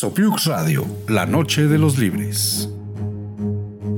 Sopiux 0.00 0.46
Radio, 0.46 0.86
la 1.08 1.26
noche 1.26 1.66
de 1.66 1.76
los 1.76 1.98
libres. 1.98 2.70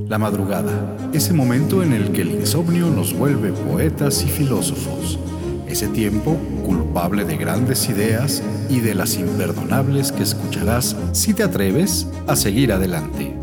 La 0.09 0.17
madrugada, 0.17 0.97
ese 1.13 1.31
momento 1.31 1.81
en 1.81 1.93
el 1.93 2.11
que 2.11 2.23
el 2.23 2.31
insomnio 2.31 2.89
nos 2.89 3.13
vuelve 3.13 3.53
poetas 3.53 4.21
y 4.25 4.27
filósofos. 4.27 5.17
Ese 5.65 5.87
tiempo 5.87 6.35
culpable 6.65 7.23
de 7.23 7.37
grandes 7.37 7.87
ideas 7.87 8.43
y 8.69 8.81
de 8.81 8.95
las 8.95 9.15
imperdonables 9.15 10.11
que 10.11 10.23
escucharás 10.23 10.97
si 11.13 11.33
te 11.33 11.41
atreves 11.41 12.05
a 12.27 12.35
seguir 12.35 12.73
adelante. 12.73 13.33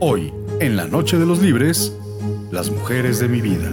Hoy, 0.00 0.34
en 0.60 0.76
la 0.76 0.86
Noche 0.86 1.16
de 1.16 1.24
los 1.24 1.40
Libres, 1.40 1.94
las 2.50 2.70
mujeres 2.70 3.20
de 3.20 3.28
mi 3.28 3.40
vida. 3.40 3.70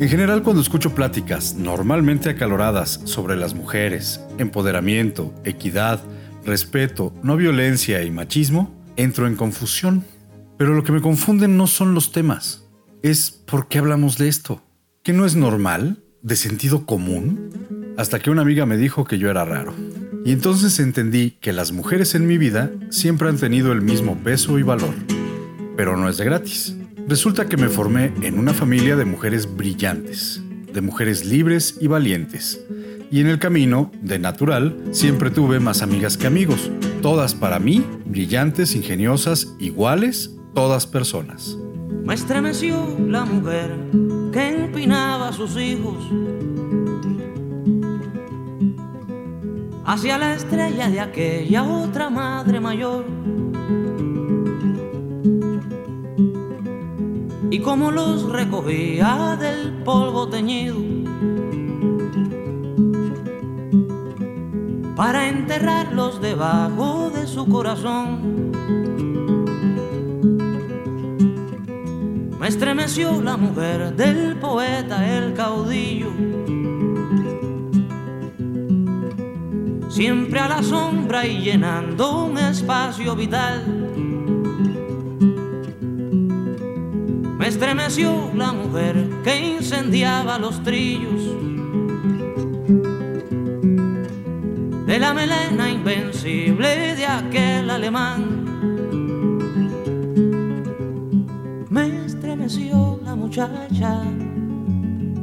En 0.00 0.08
general, 0.08 0.44
cuando 0.44 0.62
escucho 0.62 0.94
pláticas 0.94 1.54
normalmente 1.54 2.30
acaloradas 2.30 3.00
sobre 3.02 3.34
las 3.34 3.54
mujeres, 3.54 4.20
empoderamiento, 4.38 5.34
equidad, 5.44 6.00
respeto, 6.44 7.12
no 7.24 7.36
violencia 7.36 8.04
y 8.04 8.10
machismo, 8.12 8.72
entro 8.94 9.26
en 9.26 9.34
confusión. 9.34 10.04
Pero 10.56 10.74
lo 10.74 10.84
que 10.84 10.92
me 10.92 11.00
confunden 11.00 11.56
no 11.56 11.66
son 11.66 11.94
los 11.94 12.12
temas, 12.12 12.64
es 13.02 13.32
por 13.32 13.66
qué 13.66 13.78
hablamos 13.78 14.18
de 14.18 14.28
esto. 14.28 14.62
¿Que 15.02 15.12
no 15.12 15.26
es 15.26 15.34
normal? 15.34 15.98
¿De 16.22 16.36
sentido 16.36 16.86
común? 16.86 17.94
Hasta 17.96 18.20
que 18.20 18.30
una 18.30 18.42
amiga 18.42 18.66
me 18.66 18.76
dijo 18.76 19.04
que 19.04 19.18
yo 19.18 19.30
era 19.30 19.44
raro. 19.44 19.74
Y 20.24 20.30
entonces 20.30 20.78
entendí 20.78 21.32
que 21.40 21.52
las 21.52 21.72
mujeres 21.72 22.14
en 22.14 22.28
mi 22.28 22.38
vida 22.38 22.70
siempre 22.90 23.28
han 23.28 23.38
tenido 23.38 23.72
el 23.72 23.82
mismo 23.82 24.16
peso 24.18 24.60
y 24.60 24.62
valor. 24.62 24.94
Pero 25.76 25.96
no 25.96 26.08
es 26.08 26.18
de 26.18 26.24
gratis. 26.24 26.76
Resulta 27.08 27.46
que 27.46 27.56
me 27.56 27.70
formé 27.70 28.12
en 28.20 28.38
una 28.38 28.52
familia 28.52 28.94
de 28.94 29.06
mujeres 29.06 29.56
brillantes, 29.56 30.42
de 30.70 30.82
mujeres 30.82 31.24
libres 31.24 31.78
y 31.80 31.86
valientes. 31.86 32.62
Y 33.10 33.20
en 33.20 33.28
el 33.28 33.38
camino, 33.38 33.90
de 34.02 34.18
natural, 34.18 34.76
siempre 34.90 35.30
tuve 35.30 35.58
más 35.58 35.80
amigas 35.80 36.18
que 36.18 36.26
amigos. 36.26 36.70
Todas 37.00 37.34
para 37.34 37.58
mí, 37.60 37.82
brillantes, 38.04 38.74
ingeniosas, 38.74 39.48
iguales, 39.58 40.36
todas 40.54 40.86
personas. 40.86 41.56
Me 42.04 42.12
estremeció 42.12 42.98
la 43.00 43.24
mujer 43.24 43.74
que 44.30 44.64
empinaba 44.64 45.28
a 45.28 45.32
sus 45.32 45.56
hijos 45.56 45.96
hacia 49.86 50.18
la 50.18 50.34
estrella 50.34 50.90
de 50.90 51.00
aquella 51.00 51.62
otra 51.64 52.10
madre 52.10 52.60
mayor 52.60 53.06
y 57.50 57.60
como 57.60 57.90
los 57.90 58.30
recogía 58.30 59.36
del 59.40 59.82
polvo 59.84 60.28
teñido. 60.28 60.76
Para 64.96 65.28
enterrarlos 65.28 66.20
debajo 66.20 67.10
de 67.14 67.26
su 67.26 67.46
corazón. 67.48 68.52
Me 72.38 72.48
estremeció 72.48 73.20
la 73.22 73.36
mujer 73.36 73.94
del 73.94 74.36
poeta, 74.36 75.06
el 75.06 75.34
caudillo, 75.34 76.10
siempre 79.88 80.40
a 80.40 80.48
la 80.48 80.62
sombra 80.62 81.26
y 81.26 81.40
llenando 81.40 82.24
un 82.24 82.38
espacio 82.38 83.14
vital 83.16 83.77
estremeció 87.58 88.30
la 88.36 88.52
mujer 88.52 88.94
que 89.24 89.56
incendiaba 89.56 90.38
los 90.38 90.62
trillos 90.62 91.34
de 94.86 94.98
la 95.00 95.12
melena 95.12 95.68
invencible 95.68 96.94
de 96.94 97.04
aquel 97.04 97.68
alemán. 97.68 98.44
Me 101.68 102.06
estremeció 102.06 103.00
la 103.04 103.16
muchacha, 103.16 104.04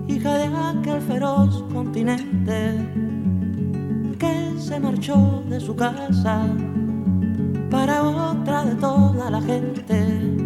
hija 0.09 0.37
de 0.37 0.49
aquel 0.53 1.01
feroz 1.03 1.63
continente 1.71 2.73
que 4.19 4.59
se 4.59 4.77
marchó 4.81 5.41
de 5.47 5.61
su 5.61 5.73
casa 5.73 6.49
para 7.71 8.03
otra 8.03 8.65
de 8.65 8.75
toda 8.75 9.29
la 9.29 9.41
gente 9.41 10.44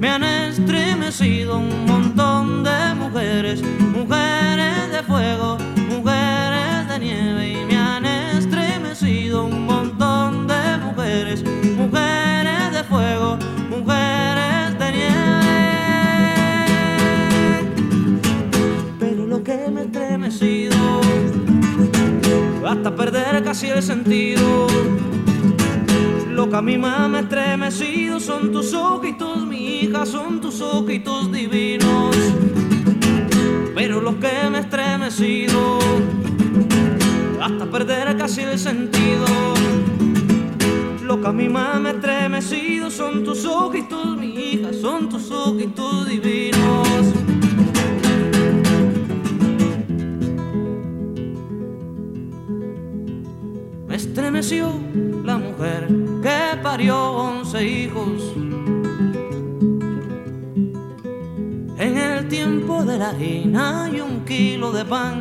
me 0.00 0.08
han 0.08 0.22
estremecido 0.22 1.58
un 1.58 1.86
montón 1.86 2.62
de 2.62 2.94
mujeres, 2.94 3.62
mujeres 3.62 4.92
de 4.92 5.02
fuego, 5.02 5.58
mujeres 5.88 6.88
de 6.88 6.98
nieve 7.00 7.52
y 7.52 7.64
me 7.64 7.76
han 7.76 8.06
estremecido 8.06 9.46
un 9.46 9.66
montón 9.66 10.46
de 10.46 10.78
mujeres, 10.84 11.42
mujeres 11.76 12.72
de 12.72 12.84
fuego, 12.84 13.38
mujeres 13.70 14.78
de 14.78 14.92
nieve. 14.92 15.48
Pero 19.00 19.26
lo 19.26 19.42
que 19.42 19.68
me 19.70 19.80
ha 19.80 19.84
estremecido 19.84 20.76
hasta 22.64 22.94
perder 22.94 23.42
casi 23.42 23.68
el 23.68 23.82
sentido 23.82 24.66
lo 26.58 26.64
que 26.64 26.72
a 26.72 26.76
mi 26.76 26.78
mamá 26.78 27.20
estremecido 27.20 28.18
son 28.18 28.50
tus 28.50 28.74
ojitos, 28.74 29.46
mi 29.46 29.80
hija, 29.80 30.04
son 30.04 30.40
tus 30.40 30.60
ojitos 30.60 31.30
divinos. 31.30 32.16
Pero 33.76 34.00
lo 34.00 34.18
que 34.18 34.50
me 34.50 34.58
ha 34.58 34.60
estremecido, 34.60 35.78
hasta 37.40 37.64
perder 37.70 38.16
casi 38.16 38.40
el 38.40 38.58
sentido. 38.58 39.24
Lo 41.04 41.20
que 41.20 41.28
a 41.28 41.32
mi 41.32 41.48
mamá 41.48 41.90
estremecido 41.90 42.90
son 42.90 43.22
tus 43.22 43.44
ojitos, 43.44 44.16
mi 44.16 44.34
hija, 44.34 44.72
son 44.72 45.08
tus 45.08 45.30
ojitos 45.30 46.08
divinos. 46.08 46.88
Me 53.86 53.94
estremeció 53.94 54.72
la 55.24 55.38
mujer 55.38 56.07
parió 56.70 57.12
once 57.12 57.66
hijos. 57.66 58.20
En 61.78 61.96
el 61.96 62.28
tiempo 62.28 62.84
de 62.84 62.98
la 62.98 63.08
harina 63.08 63.88
y 63.90 64.00
un 64.00 64.22
kilo 64.26 64.70
de 64.70 64.84
pan. 64.84 65.16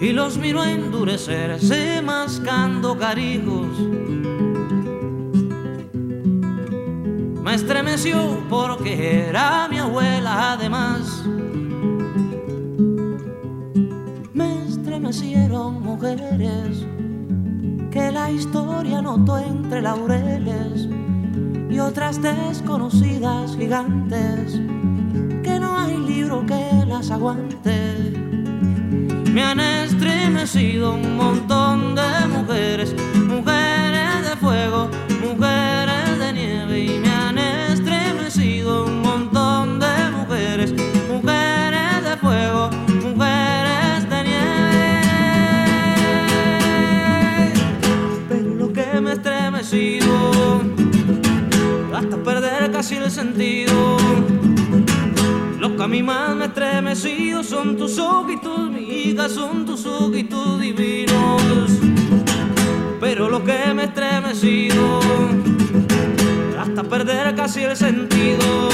Y 0.00 0.12
los 0.12 0.38
miró 0.38 0.62
endurecerse 0.62 2.00
mascando 2.00 2.96
carijos. 2.96 3.76
Me 7.42 7.54
estremeció 7.54 8.18
porque 8.48 9.26
era 9.30 9.66
mi 9.68 9.78
abuela 9.78 10.52
además. 10.52 11.24
nacieron 15.06 15.82
mujeres 15.82 16.84
que 17.96 18.12
la 18.12 18.30
historia 18.30 19.00
notó 19.00 19.38
entre 19.38 19.80
laureles 19.80 20.86
y 21.70 21.78
otras 21.78 22.20
desconocidas 22.20 23.56
gigantes 23.56 24.60
que 25.42 25.58
no 25.58 25.78
hay 25.78 25.96
libro 25.96 26.44
que 26.44 26.84
las 26.86 27.10
aguante. 27.10 28.12
Me 29.32 29.42
han 29.42 29.60
estremecido 29.60 30.92
un 30.92 31.16
montón 31.16 31.94
de 31.94 32.26
mujeres, 32.36 32.94
casi 52.86 53.02
el 53.02 53.10
sentido. 53.10 53.96
Los 55.58 55.72
que 55.72 55.82
a 55.82 55.88
mí 55.88 56.04
más 56.04 56.36
me 56.36 56.44
estremecido 56.44 57.42
son 57.42 57.76
tus 57.76 57.98
ojitos, 57.98 58.70
mi 58.70 58.82
hija, 58.82 59.28
son 59.28 59.66
tus 59.66 59.84
ojitos 59.86 60.60
divinos. 60.60 61.42
Pero 63.00 63.28
lo 63.28 63.42
que 63.42 63.74
me 63.74 63.86
estremecido 63.86 65.00
hasta 66.60 66.84
perder 66.84 67.34
casi 67.34 67.64
el 67.64 67.76
sentido. 67.76 68.68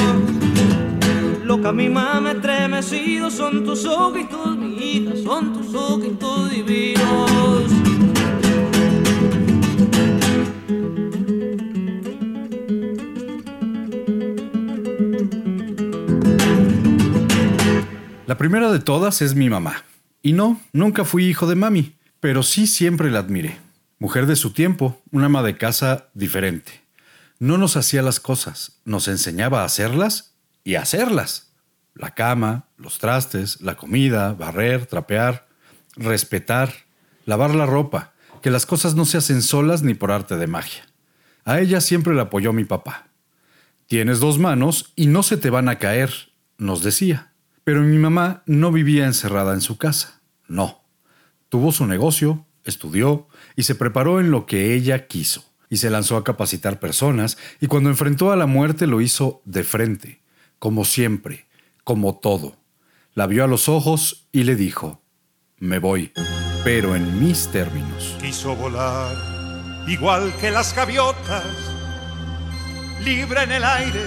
Lo 1.42 1.62
que 1.62 1.68
a 1.68 1.72
mí 1.72 1.88
más 1.88 2.20
me 2.20 2.32
estremecido 2.32 3.30
son 3.30 3.64
tus 3.64 3.86
ojitos, 3.86 4.58
mi 4.58 4.74
hija, 4.76 5.12
son 5.24 5.54
tus 5.54 5.74
ojitos 5.74 6.50
divinos. 6.50 7.81
Primera 18.36 18.70
de 18.70 18.78
todas 18.78 19.22
es 19.22 19.34
mi 19.34 19.50
mamá. 19.50 19.84
Y 20.22 20.32
no, 20.32 20.60
nunca 20.72 21.04
fui 21.04 21.26
hijo 21.26 21.46
de 21.46 21.56
mami, 21.56 21.96
pero 22.20 22.42
sí 22.42 22.66
siempre 22.66 23.10
la 23.10 23.18
admiré. 23.18 23.58
Mujer 23.98 24.26
de 24.26 24.36
su 24.36 24.52
tiempo, 24.52 25.02
una 25.10 25.26
ama 25.26 25.42
de 25.42 25.56
casa 25.56 26.08
diferente. 26.14 26.82
No 27.40 27.58
nos 27.58 27.76
hacía 27.76 28.02
las 28.02 28.20
cosas, 28.20 28.80
nos 28.84 29.08
enseñaba 29.08 29.62
a 29.62 29.64
hacerlas 29.64 30.34
y 30.62 30.76
a 30.76 30.82
hacerlas. 30.82 31.52
La 31.94 32.14
cama, 32.14 32.68
los 32.76 32.98
trastes, 32.98 33.60
la 33.60 33.74
comida, 33.74 34.32
barrer, 34.32 34.86
trapear, 34.86 35.48
respetar, 35.96 36.72
lavar 37.26 37.54
la 37.54 37.66
ropa, 37.66 38.12
que 38.42 38.50
las 38.50 38.66
cosas 38.66 38.94
no 38.94 39.04
se 39.04 39.18
hacen 39.18 39.42
solas 39.42 39.82
ni 39.82 39.94
por 39.94 40.12
arte 40.12 40.36
de 40.36 40.46
magia. 40.46 40.84
A 41.44 41.58
ella 41.58 41.80
siempre 41.80 42.14
la 42.14 42.22
apoyó 42.22 42.52
mi 42.52 42.64
papá. 42.64 43.08
Tienes 43.86 44.20
dos 44.20 44.38
manos 44.38 44.92
y 44.94 45.06
no 45.06 45.22
se 45.22 45.36
te 45.36 45.50
van 45.50 45.68
a 45.68 45.78
caer, 45.78 46.12
nos 46.56 46.82
decía. 46.82 47.31
Pero 47.64 47.82
mi 47.82 47.98
mamá 47.98 48.42
no 48.46 48.72
vivía 48.72 49.06
encerrada 49.06 49.54
en 49.54 49.60
su 49.60 49.78
casa. 49.78 50.20
No. 50.48 50.82
Tuvo 51.48 51.70
su 51.70 51.86
negocio, 51.86 52.46
estudió 52.64 53.28
y 53.56 53.64
se 53.64 53.74
preparó 53.74 54.20
en 54.20 54.30
lo 54.30 54.46
que 54.46 54.74
ella 54.74 55.06
quiso. 55.06 55.44
Y 55.68 55.78
se 55.78 55.90
lanzó 55.90 56.16
a 56.16 56.24
capacitar 56.24 56.80
personas 56.80 57.38
y 57.60 57.66
cuando 57.66 57.88
enfrentó 57.88 58.30
a 58.30 58.36
la 58.36 58.46
muerte 58.46 58.86
lo 58.86 59.00
hizo 59.00 59.40
de 59.46 59.64
frente, 59.64 60.22
como 60.58 60.84
siempre, 60.84 61.46
como 61.84 62.16
todo. 62.18 62.58
La 63.14 63.26
vio 63.26 63.44
a 63.44 63.46
los 63.46 63.68
ojos 63.68 64.28
y 64.32 64.44
le 64.44 64.54
dijo, 64.54 65.02
me 65.58 65.78
voy, 65.78 66.12
pero 66.64 66.94
en 66.94 67.24
mis 67.24 67.48
términos. 67.48 68.16
Quiso 68.20 68.54
volar, 68.56 69.14
igual 69.88 70.32
que 70.40 70.50
las 70.50 70.74
gaviotas, 70.74 71.44
libre 73.02 73.44
en 73.44 73.52
el 73.52 73.64
aire, 73.64 74.04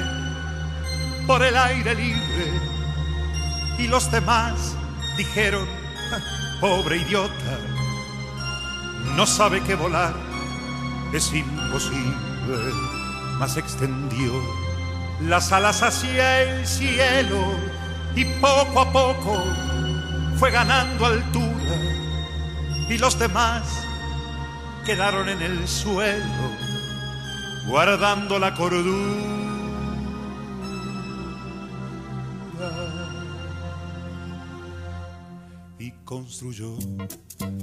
por 1.26 1.44
el 1.44 1.56
aire 1.56 1.96
libre. 1.96 2.75
Y 3.78 3.88
los 3.88 4.12
demás 4.12 4.76
dijeron, 5.18 5.68
pobre 6.62 6.98
idiota, 6.98 7.60
no 9.16 9.26
sabe 9.26 9.62
que 9.62 9.76
volar 9.76 10.14
es 11.14 11.34
imposible, 11.34 12.74
mas 13.40 13.58
extendió 13.58 14.32
las 15.22 15.52
alas 15.52 15.82
hacia 15.82 16.42
el 16.42 16.68
cielo 16.68 17.40
y 18.16 18.26
poco 18.26 18.82
a 18.82 18.92
poco 18.92 19.44
fue 20.38 20.52
ganando 20.52 21.06
altura 21.06 21.76
y 22.90 22.98
los 22.98 23.18
demás 23.18 23.64
quedaron 24.86 25.30
en 25.30 25.42
el 25.42 25.68
suelo 25.68 26.66
guardando 27.66 28.38
la 28.40 28.54
cordura. 28.54 29.35
Construyó 36.06 36.78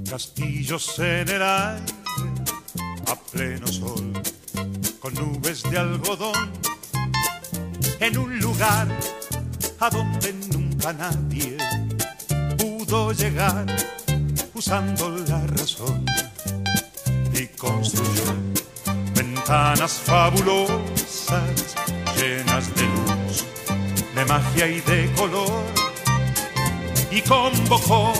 castillos 0.09 0.99
en 0.99 1.29
el 1.29 1.41
aire 1.41 1.93
a 3.07 3.15
pleno 3.31 3.67
sol 3.67 4.13
con 4.99 5.13
nubes 5.15 5.63
de 5.63 5.77
algodón 5.77 6.51
en 7.99 8.17
un 8.17 8.39
lugar 8.39 8.87
a 9.79 9.89
donde 9.89 10.33
nunca 10.51 10.93
nadie 10.93 11.57
llegar 13.17 13.65
usando 14.53 15.09
la 15.09 15.45
razón 15.47 16.05
y 17.33 17.47
construyó 17.47 18.33
ventanas 19.13 19.93
fabulosas 19.93 21.75
llenas 22.15 22.73
de 22.75 22.83
luz, 22.83 23.45
de 24.15 24.25
magia 24.25 24.67
y 24.67 24.81
de 24.81 25.11
color 25.15 25.63
y 27.11 27.21
convocó 27.21 28.13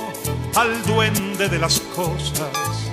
al 0.56 0.84
duende 0.84 1.50
de 1.50 1.60
las 1.60 1.80
cosas 1.96 2.92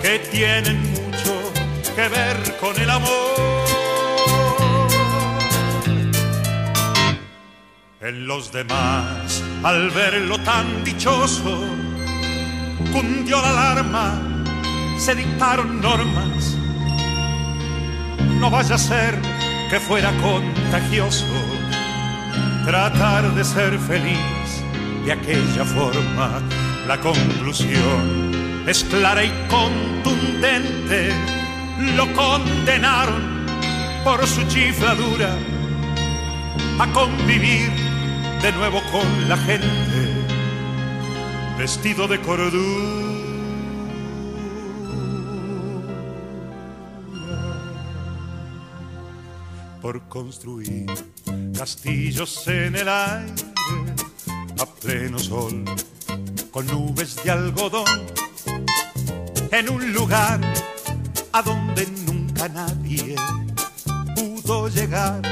que 0.00 0.18
tienen 0.30 0.80
mucho 0.92 1.52
que 1.94 2.08
ver 2.08 2.56
con 2.60 2.80
el 2.80 2.90
amor. 2.90 3.62
En 8.00 8.26
los 8.26 8.52
demás 8.52 9.42
al 9.62 9.90
verlo 9.90 10.38
tan 10.38 10.82
dichoso, 10.82 11.64
cundió 12.92 13.40
la 13.40 13.50
alarma, 13.50 14.44
se 14.98 15.14
dictaron 15.14 15.80
normas. 15.80 16.56
No 18.40 18.50
vaya 18.50 18.74
a 18.74 18.78
ser 18.78 19.18
que 19.70 19.78
fuera 19.78 20.10
contagioso 20.20 21.26
tratar 22.64 23.32
de 23.34 23.44
ser 23.44 23.78
feliz 23.78 24.62
de 25.04 25.12
aquella 25.12 25.64
forma. 25.64 26.42
La 26.86 26.98
conclusión 27.00 28.64
es 28.66 28.84
clara 28.84 29.24
y 29.24 29.30
contundente. 29.48 31.10
Lo 31.96 32.12
condenaron 32.12 33.46
por 34.04 34.26
su 34.26 34.42
chifladura 34.48 35.36
a 36.78 36.92
convivir 36.92 37.70
de 38.42 38.52
nuevo 38.52 38.82
con 38.90 39.28
la 39.28 39.36
gente, 39.36 40.26
vestido 41.56 42.08
de 42.08 42.20
cordura. 42.20 43.02
Por 49.80 50.02
construir 50.08 50.86
castillos 51.56 52.46
en 52.48 52.76
el 52.76 52.88
aire 52.88 53.34
a 54.60 54.66
pleno 54.66 55.18
sol, 55.18 55.64
con 56.52 56.66
nubes 56.66 57.16
de 57.24 57.30
algodón, 57.30 58.06
en 59.50 59.70
un 59.70 59.92
lugar 59.94 60.38
a 61.32 61.42
donde 61.42 61.86
nunca 62.06 62.46
nadie 62.48 63.16
pudo 64.14 64.68
llegar 64.68 65.22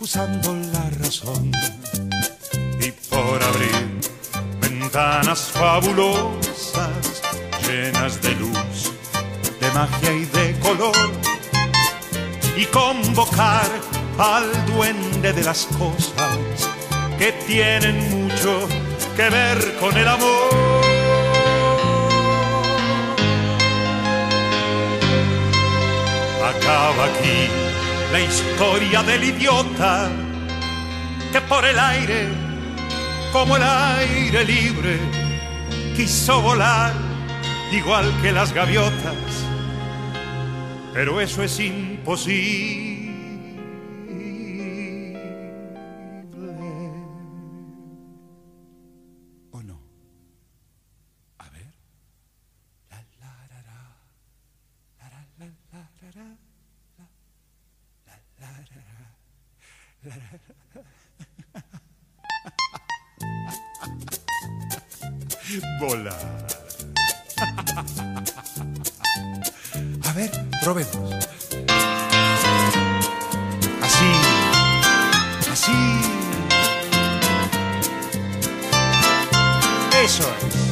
usando 0.00 0.54
la 0.72 0.90
razón. 0.98 1.52
Por 3.10 3.42
abrir 3.42 4.00
ventanas 4.60 5.40
fabulosas 5.52 7.22
llenas 7.66 8.22
de 8.22 8.34
luz, 8.36 8.92
de 9.60 9.70
magia 9.72 10.12
y 10.12 10.24
de 10.24 10.58
color 10.60 11.10
y 12.56 12.64
convocar 12.66 13.68
al 14.18 14.66
duende 14.66 15.32
de 15.32 15.42
las 15.42 15.66
cosas 15.66 16.38
que 17.18 17.32
tienen 17.46 18.26
mucho 18.26 18.68
que 19.20 19.28
ver 19.28 19.76
con 19.78 19.94
el 19.94 20.08
amor. 20.08 20.48
Acaba 26.52 27.04
aquí 27.04 27.38
la 28.12 28.20
historia 28.20 29.02
del 29.02 29.24
idiota 29.24 30.08
que 31.32 31.40
por 31.42 31.66
el 31.66 31.78
aire 31.78 32.28
como 33.32 33.56
el 33.56 33.62
aire 33.62 34.44
libre, 34.44 34.98
quiso 35.94 36.40
volar 36.40 36.92
igual 37.70 38.06
que 38.22 38.32
las 38.32 38.52
gaviotas, 38.52 39.44
pero 40.94 41.20
eso 41.20 41.42
es 41.42 41.60
imposible. 41.60 42.89
Sorry. 80.10 80.69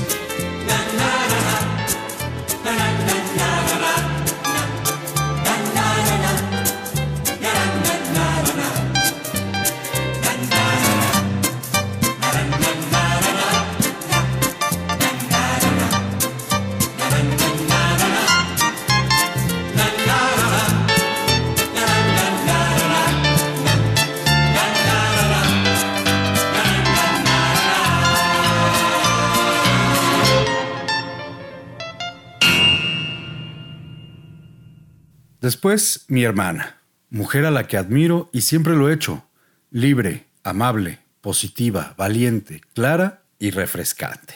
Después, 35.49 36.05
mi 36.09 36.25
hermana, 36.25 36.77
mujer 37.09 37.47
a 37.47 37.51
la 37.51 37.67
que 37.67 37.79
admiro 37.79 38.29
y 38.35 38.43
siempre 38.43 38.77
lo 38.77 38.91
he 38.91 38.93
hecho, 38.93 39.25
libre, 39.71 40.27
amable, 40.45 40.99
positiva, 41.23 41.95
valiente, 41.97 42.61
clara 42.75 43.23
y 43.39 43.51
refrescante. 43.51 44.35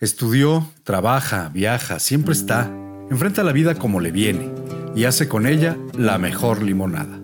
Estudió, 0.00 0.68
trabaja, 0.82 1.48
viaja, 1.54 2.00
siempre 2.00 2.32
está, 2.32 2.68
enfrenta 3.08 3.44
la 3.44 3.52
vida 3.52 3.76
como 3.76 4.00
le 4.00 4.10
viene 4.10 4.50
y 4.96 5.04
hace 5.04 5.28
con 5.28 5.46
ella 5.46 5.76
la 5.96 6.18
mejor 6.18 6.60
limonada. 6.60 7.20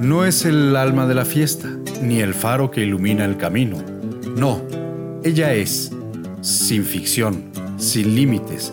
No 0.00 0.24
es 0.24 0.46
el 0.46 0.76
alma 0.76 1.06
de 1.06 1.14
la 1.14 1.26
fiesta, 1.26 1.68
ni 2.00 2.20
el 2.20 2.32
faro 2.32 2.70
que 2.70 2.80
ilumina 2.80 3.26
el 3.26 3.36
camino. 3.36 3.84
No, 4.34 4.66
ella 5.22 5.52
es, 5.52 5.92
sin 6.40 6.86
ficción, 6.86 7.52
sin 7.76 8.14
límites. 8.14 8.72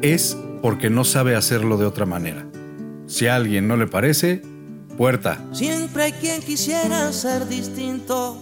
Es 0.00 0.34
porque 0.62 0.88
no 0.88 1.04
sabe 1.04 1.36
hacerlo 1.36 1.76
de 1.76 1.84
otra 1.84 2.06
manera. 2.06 2.47
Si 3.08 3.26
a 3.26 3.36
alguien 3.36 3.66
no 3.66 3.76
le 3.78 3.86
parece, 3.86 4.42
puerta. 4.98 5.42
Siempre 5.52 6.04
hay 6.04 6.12
quien 6.12 6.42
quisiera 6.42 7.10
ser 7.10 7.48
distinto. 7.48 8.36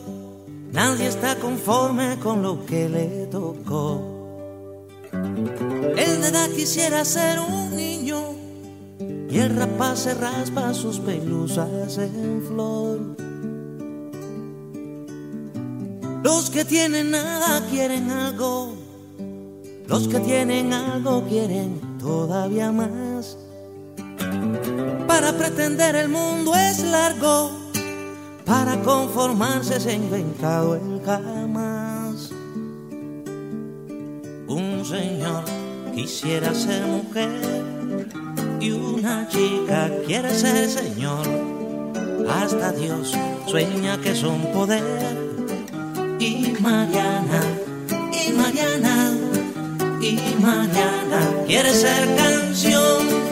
Nadie 0.73 1.07
está 1.07 1.37
conforme 1.37 2.19
con 2.19 2.43
lo 2.43 2.67
que 2.67 2.89
le 2.89 3.27
tocó. 3.27 4.97
El 5.13 6.21
de 6.21 6.29
edad 6.29 6.51
quisiera 6.51 7.05
ser 7.05 7.39
un 7.39 7.77
niño 7.77 8.35
y 9.31 9.39
el 9.39 9.55
rapaz 9.55 10.01
se 10.01 10.15
raspa 10.15 10.75
sus 10.75 10.99
pelusas 10.99 11.97
en 11.99 12.43
flor. 12.49 13.17
Los 16.25 16.51
que 16.51 16.65
tienen 16.65 17.13
nada 17.13 17.65
quieren 17.71 18.11
algo, 18.11 18.75
los 19.87 20.09
que 20.09 20.19
tienen 20.19 20.73
algo 20.73 21.23
quieren 21.29 21.81
todavía 22.01 22.73
más. 22.73 23.39
Para 25.07 25.33
pretender 25.33 25.97
el 25.97 26.09
mundo 26.09 26.55
es 26.55 26.83
largo, 26.85 27.51
para 28.45 28.81
conformarse 28.83 29.81
se 29.81 29.91
ha 29.91 29.95
inventado 29.95 30.77
el 30.77 31.03
jamás. 31.05 32.31
Un 34.47 34.85
señor 34.85 35.45
quisiera 35.95 36.55
ser 36.55 36.87
mujer 36.87 37.65
y 38.61 38.71
una 38.71 39.27
chica 39.29 39.91
quiere 40.07 40.33
ser 40.35 40.69
señor. 40.69 41.27
Hasta 42.29 42.73
Dios 42.73 43.15
sueña 43.47 43.99
que 44.01 44.15
son 44.15 44.41
poder. 44.53 44.83
Y 46.19 46.55
Mariana, 46.61 47.43
y 48.13 48.33
Mariana, 48.33 49.13
y 50.01 50.19
Mariana 50.41 51.45
quiere 51.47 51.73
ser 51.73 52.17
canción. 52.17 53.26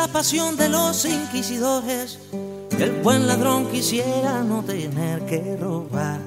La 0.00 0.08
pasión 0.08 0.56
de 0.56 0.70
los 0.70 1.04
inquisidores. 1.04 2.18
El 2.78 3.02
buen 3.02 3.26
ladrón 3.26 3.66
quisiera 3.66 4.42
no 4.42 4.62
tener 4.62 5.26
que 5.26 5.58
robar. 5.58 6.20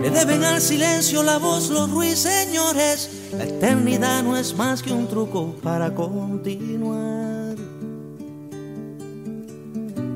Le 0.00 0.10
deben 0.10 0.42
al 0.42 0.60
silencio 0.60 1.22
la 1.22 1.38
voz 1.38 1.70
los 1.70 1.88
ruiseñores. 1.88 3.08
La 3.38 3.44
eternidad 3.44 4.24
no 4.24 4.36
es 4.36 4.56
más 4.56 4.82
que 4.82 4.92
un 4.92 5.06
truco 5.06 5.54
para 5.62 5.94
continuar. 5.94 7.54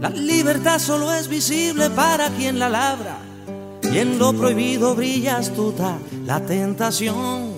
La 0.00 0.10
libertad 0.10 0.80
solo 0.80 1.14
es 1.14 1.28
visible 1.28 1.88
para 1.90 2.30
quien 2.30 2.58
la 2.58 2.68
labra. 2.68 3.18
Y 3.84 3.98
en 3.98 4.18
lo 4.18 4.32
prohibido 4.32 4.96
brilla 4.96 5.36
astuta 5.36 5.98
la 6.24 6.40
tentación. 6.40 7.55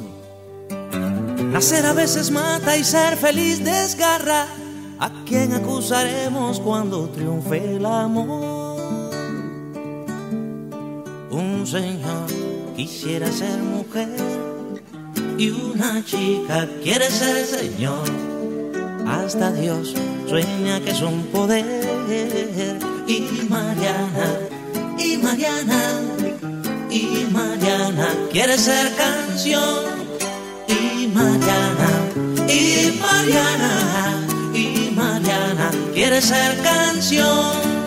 Nacer 1.51 1.87
a 1.87 1.95
veces 1.95 2.31
mata 2.31 2.77
y 2.77 2.85
ser 2.85 3.17
feliz 3.17 3.65
desgarra. 3.65 4.47
¿A 5.01 5.11
quién 5.25 5.55
acusaremos 5.55 6.61
cuando 6.61 7.09
triunfe 7.09 7.77
el 7.77 7.87
amor? 7.87 8.79
Un 11.31 11.67
señor 11.67 12.27
quisiera 12.77 13.31
ser 13.33 13.59
mujer 13.61 14.09
y 15.39 15.51
una 15.51 16.05
chica 16.05 16.69
quiere 16.83 17.11
ser 17.11 17.47
señor. 17.47 18.05
Hasta 19.07 19.51
Dios 19.53 19.95
sueña 20.29 20.81
que 20.81 20.91
es 20.91 21.01
un 21.01 21.23
poder. 21.33 21.65
Y 23.07 23.47
Mariana, 23.49 24.39
y 24.99 25.17
Mariana, 25.17 26.01
y 26.91 27.27
Mariana 27.33 28.09
quiere 28.31 28.59
ser 28.59 28.95
canción 28.97 29.98
y 30.69 31.09
Mariana, 31.09 31.91
y 32.47 32.99
Mariana, 33.01 34.27
y 34.55 34.93
Mariana 34.95 35.71
quiere 35.95 36.21
ser 36.21 36.57
canción. 36.63 37.79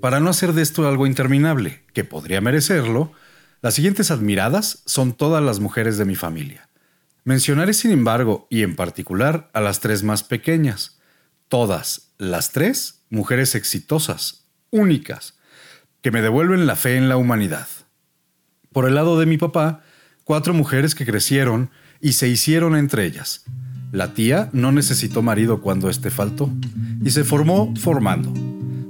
Para 0.00 0.20
no 0.20 0.30
hacer 0.30 0.52
de 0.52 0.62
esto 0.62 0.86
algo 0.86 1.08
interminable, 1.08 1.82
que 1.92 2.04
podría 2.04 2.40
merecerlo, 2.40 3.10
las 3.60 3.74
siguientes 3.74 4.12
admiradas 4.12 4.82
son 4.86 5.12
todas 5.12 5.42
las 5.42 5.58
mujeres 5.58 5.98
de 5.98 6.04
mi 6.04 6.14
familia. 6.14 6.68
Mencionaré, 7.24 7.74
sin 7.74 7.90
embargo, 7.90 8.46
y 8.48 8.62
en 8.62 8.76
particular, 8.76 9.50
a 9.52 9.60
las 9.60 9.80
tres 9.80 10.04
más 10.04 10.22
pequeñas, 10.22 10.95
Todas, 11.48 12.12
las 12.18 12.50
tres, 12.50 13.02
mujeres 13.08 13.54
exitosas, 13.54 14.46
únicas, 14.70 15.34
que 16.02 16.10
me 16.10 16.20
devuelven 16.20 16.66
la 16.66 16.74
fe 16.74 16.96
en 16.96 17.08
la 17.08 17.16
humanidad. 17.16 17.68
Por 18.72 18.86
el 18.86 18.96
lado 18.96 19.18
de 19.18 19.26
mi 19.26 19.38
papá, 19.38 19.84
cuatro 20.24 20.54
mujeres 20.54 20.96
que 20.96 21.06
crecieron 21.06 21.70
y 22.00 22.14
se 22.14 22.28
hicieron 22.28 22.74
entre 22.74 23.06
ellas. 23.06 23.44
La 23.92 24.12
tía 24.12 24.50
no 24.52 24.72
necesitó 24.72 25.22
marido 25.22 25.60
cuando 25.60 25.88
éste 25.88 26.10
faltó 26.10 26.50
y 27.04 27.10
se 27.10 27.22
formó 27.22 27.72
formando. 27.76 28.34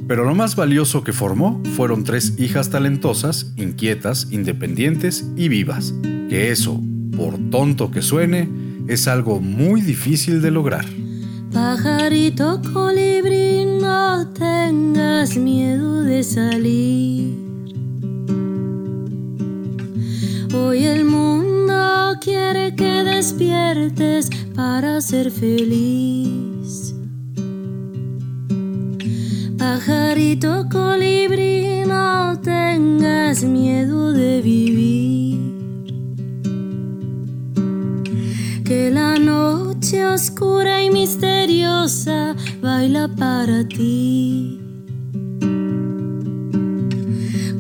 Pero 0.09 0.25
lo 0.25 0.35
más 0.35 0.57
valioso 0.57 1.05
que 1.05 1.13
formó 1.13 1.63
fueron 1.77 2.05
tres 2.05 2.39
hijas 2.39 2.71
talentosas, 2.71 3.53
inquietas, 3.57 4.29
independientes 4.31 5.27
y 5.37 5.49
vivas. 5.49 5.93
Que 6.31 6.51
eso, 6.51 6.81
por 7.15 7.39
tonto 7.51 7.91
que 7.91 8.01
suene, 8.01 8.49
es 8.89 9.09
algo 9.09 9.41
muy 9.41 9.83
difícil 9.83 10.41
de 10.41 10.51
lograr. 10.51 10.87
Pajarito 11.53 12.61
colibrí, 12.73 13.65
no 13.65 14.27
tengas 14.33 15.37
miedo 15.37 16.03
de 16.03 16.23
salir. 16.23 17.35
Hoy 20.55 20.85
el 20.85 21.05
mundo 21.05 22.15
quiere 22.21 22.75
que 22.75 23.05
despiertes 23.05 24.31
para 24.55 25.01
ser 25.01 25.31
feliz. 25.31 26.95
Pajarito 29.59 30.67
colibrí, 30.71 31.85
no 31.87 32.39
tengas 32.41 33.43
miedo 33.45 34.13
de 34.13 34.43
vivir. 34.43 35.37
Que 38.65 38.91
la 38.91 39.17
noche 39.19 39.36
oscura 39.95 40.83
y 40.83 40.91
misteriosa 40.91 42.35
baila 42.61 43.07
para 43.07 43.67
ti. 43.69 44.61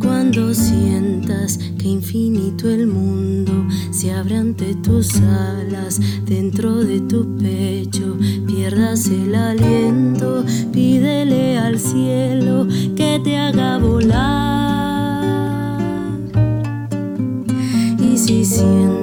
Cuando 0.00 0.52
sientas 0.52 1.56
que 1.78 1.87
infinito 1.87 2.68
el 2.68 2.88
mundo 2.88 3.52
se 3.92 4.12
abre 4.12 4.37
ante 4.37 4.75
tus 4.75 5.14
alas, 5.21 6.00
dentro 6.25 6.75
de 6.83 7.00
tu 7.02 7.37
pecho 7.37 8.18
pierdas 8.47 9.06
el 9.06 9.33
aliento, 9.35 10.45
pídele 10.73 11.59
al 11.59 11.78
cielo 11.78 12.66
que 12.97 13.21
te 13.23 13.37
haga 13.37 13.78
volar. 13.78 14.56
Y 18.00 18.18
si 18.18 18.45
sientes 18.45 18.96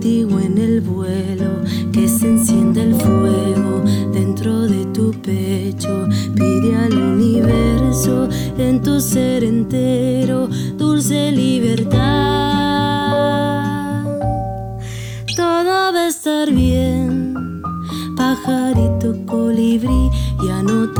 vertigo 0.00 0.40
en 0.40 0.56
el 0.56 0.80
vuelo, 0.80 1.60
que 1.92 2.08
se 2.08 2.26
enciende 2.26 2.82
el 2.84 2.94
fuego 2.94 3.82
dentro 4.14 4.66
de 4.66 4.86
tu 4.94 5.12
pecho. 5.20 6.08
Pide 6.34 6.74
al 6.74 6.96
universo 6.96 8.26
en 8.56 8.80
tu 8.80 8.98
ser 8.98 9.44
entero 9.44 10.48
dulce 10.78 11.32
libertad. 11.32 12.00
Todo 15.36 15.92
va 15.92 16.04
a 16.04 16.08
estar 16.08 16.50
bien, 16.50 17.34
pajarito 18.16 19.14
colibrí, 19.26 20.10
ya 20.46 20.62
no 20.62 20.90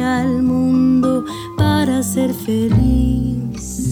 al 0.00 0.42
mundo 0.42 1.24
para 1.56 2.02
ser 2.02 2.32
feliz. 2.32 3.90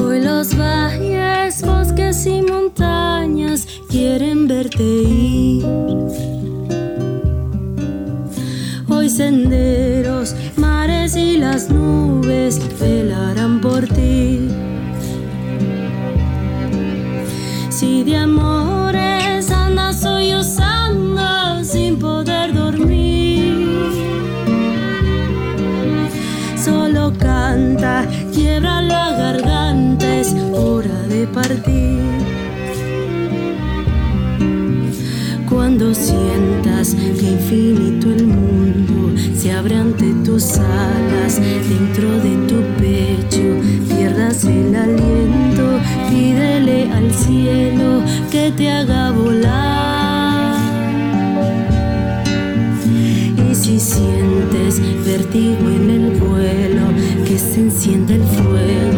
Hoy 0.00 0.20
los 0.20 0.56
valles, 0.58 1.62
bosques 1.64 2.26
y 2.26 2.42
montañas 2.42 3.66
quieren 3.88 4.48
verte 4.48 5.17
velarán 12.80 13.60
por 13.60 13.86
ti. 13.86 14.48
Si 17.68 18.02
de 18.04 18.16
amores 18.16 19.50
andas 19.50 20.00
sollozando 20.00 21.62
sin 21.62 21.98
poder 21.98 22.54
dormir, 22.54 23.66
solo 26.56 27.12
canta, 27.18 28.06
quiebra 28.32 28.80
la 28.80 29.10
garganta, 29.10 30.16
es 30.16 30.34
hora 30.52 31.02
de 31.08 31.26
partir. 31.26 31.98
Cuando 35.50 35.94
sientas 35.94 36.94
que 36.94 37.30
infinito 37.32 38.10
el 38.10 38.26
mundo 38.26 38.47
se 39.38 39.52
abre 39.52 39.76
ante 39.76 40.12
tus 40.24 40.58
alas, 40.58 41.40
dentro 41.40 42.10
de 42.24 42.34
tu 42.48 42.56
pecho 42.76 43.46
pierdas 43.88 44.44
el 44.44 44.74
aliento, 44.74 45.78
pídele 46.10 46.90
al 46.90 47.14
cielo 47.14 48.02
que 48.32 48.50
te 48.50 48.68
haga 48.68 49.12
volar. 49.12 50.56
Y 53.48 53.54
si 53.54 53.78
sientes 53.78 54.80
vértigo 55.06 55.70
en 55.70 55.90
el 55.90 56.10
vuelo, 56.18 56.86
que 57.24 57.38
se 57.38 57.60
encienda 57.60 58.14
el 58.14 58.24
fuego 58.24 58.97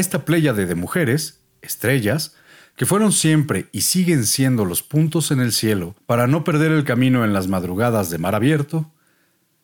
esta 0.00 0.24
pléyade 0.24 0.66
de 0.66 0.74
mujeres, 0.74 1.40
estrellas, 1.62 2.34
que 2.76 2.86
fueron 2.86 3.12
siempre 3.12 3.68
y 3.72 3.82
siguen 3.82 4.24
siendo 4.24 4.64
los 4.64 4.82
puntos 4.82 5.30
en 5.30 5.40
el 5.40 5.52
cielo 5.52 5.94
para 6.06 6.26
no 6.26 6.44
perder 6.44 6.72
el 6.72 6.84
camino 6.84 7.24
en 7.24 7.32
las 7.32 7.46
madrugadas 7.46 8.10
de 8.10 8.18
mar 8.18 8.34
abierto, 8.34 8.90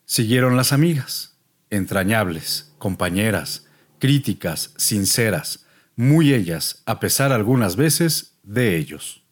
siguieron 0.05 0.55
las 0.55 0.71
amigas, 0.71 1.37
entrañables, 1.69 2.73
compañeras, 2.77 3.65
críticas, 3.99 4.73
sinceras, 4.77 5.65
muy 5.95 6.33
ellas, 6.33 6.83
a 6.85 6.99
pesar 6.99 7.31
algunas 7.31 7.75
veces 7.75 8.35
de 8.43 8.77
ellos. 8.77 9.23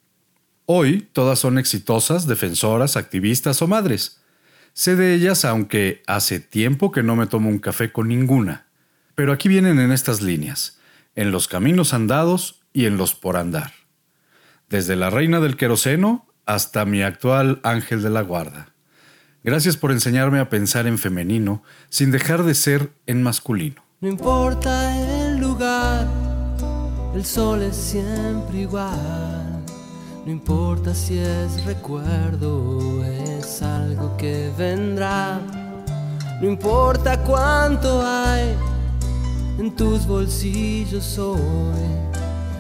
Hoy 0.66 1.08
todas 1.14 1.38
son 1.38 1.60
exitosas, 1.60 2.26
defensoras, 2.26 2.98
activistas 2.98 3.62
o 3.62 3.68
madres. 3.68 4.20
Sé 4.74 4.96
de 4.96 5.14
ellas 5.14 5.46
aunque 5.46 6.02
hace 6.08 6.40
tiempo 6.40 6.92
que 6.92 7.04
no 7.04 7.16
me 7.16 7.28
tomo 7.28 7.50
un 7.50 7.60
café 7.60 7.92
con 7.92 8.08
ninguna. 8.08 8.66
Pero 9.14 9.32
aquí 9.32 9.48
vienen 9.48 9.80
en 9.80 9.92
estas 9.92 10.22
líneas, 10.22 10.75
en 11.16 11.32
los 11.32 11.48
caminos 11.48 11.94
andados 11.94 12.62
y 12.74 12.86
en 12.86 12.98
los 12.98 13.16
por 13.16 13.38
andar. 13.38 13.72
Desde 14.70 14.96
la 14.96 15.10
reina 15.10 15.40
del 15.40 15.58
queroseno 15.58 16.28
hasta 16.46 16.86
mi 16.86 17.02
actual 17.02 17.60
ángel 17.64 18.02
de 18.04 18.10
la 18.10 18.22
guarda. 18.22 18.74
Gracias 19.44 19.78
por 19.78 19.92
enseñarme 19.92 20.40
a 20.40 20.50
pensar 20.50 20.88
en 20.88 20.98
femenino 20.98 21.64
sin 21.90 22.12
dejar 22.12 22.44
de 22.44 22.56
ser 22.56 22.92
en 23.06 23.24
masculino. 23.24 23.84
No 24.02 24.10
importa 24.10 25.28
el 25.28 25.38
lugar, 25.38 26.08
el 27.14 27.24
sol 27.24 27.62
es 27.62 27.76
siempre 27.76 28.62
igual. 28.62 29.64
No 30.26 30.32
importa 30.32 30.96
si 30.96 31.20
es 31.20 31.64
recuerdo 31.66 32.58
o 32.58 33.04
es 33.04 33.62
algo 33.62 34.18
que 34.18 34.52
vendrá. 34.58 35.40
No 36.42 36.50
importa 36.50 37.22
cuánto 37.22 38.04
hay 38.04 38.56
en 39.58 39.76
tus 39.76 40.06
bolsillos 40.06 41.18
hoy. 41.18 41.40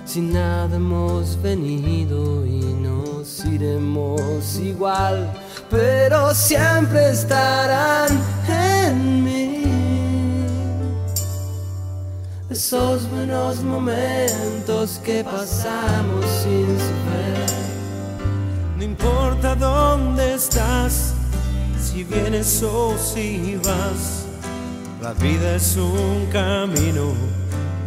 Si 0.06 0.22
nada 0.22 0.76
hemos 0.76 1.42
venido 1.42 2.46
y 2.46 2.60
nos 2.60 3.44
iremos 3.46 4.58
igual, 4.60 5.32
pero 5.70 6.34
siempre 6.34 7.10
estarán 7.10 8.10
en 8.48 9.24
mí. 9.24 9.64
Esos 12.50 13.10
buenos 13.10 13.62
momentos 13.64 15.02
que 15.04 15.24
pasamos 15.24 16.26
sin 16.44 16.68
saber. 16.78 17.46
No 18.78 18.84
importa 18.84 19.56
dónde 19.56 20.36
estás, 20.36 21.14
si 21.82 22.04
vienes 22.04 22.62
o 22.64 22.96
si 22.98 23.60
vas, 23.64 24.25
la 25.06 25.14
vida 25.14 25.56
es 25.56 25.78
un 25.78 26.26
camino, 26.32 27.14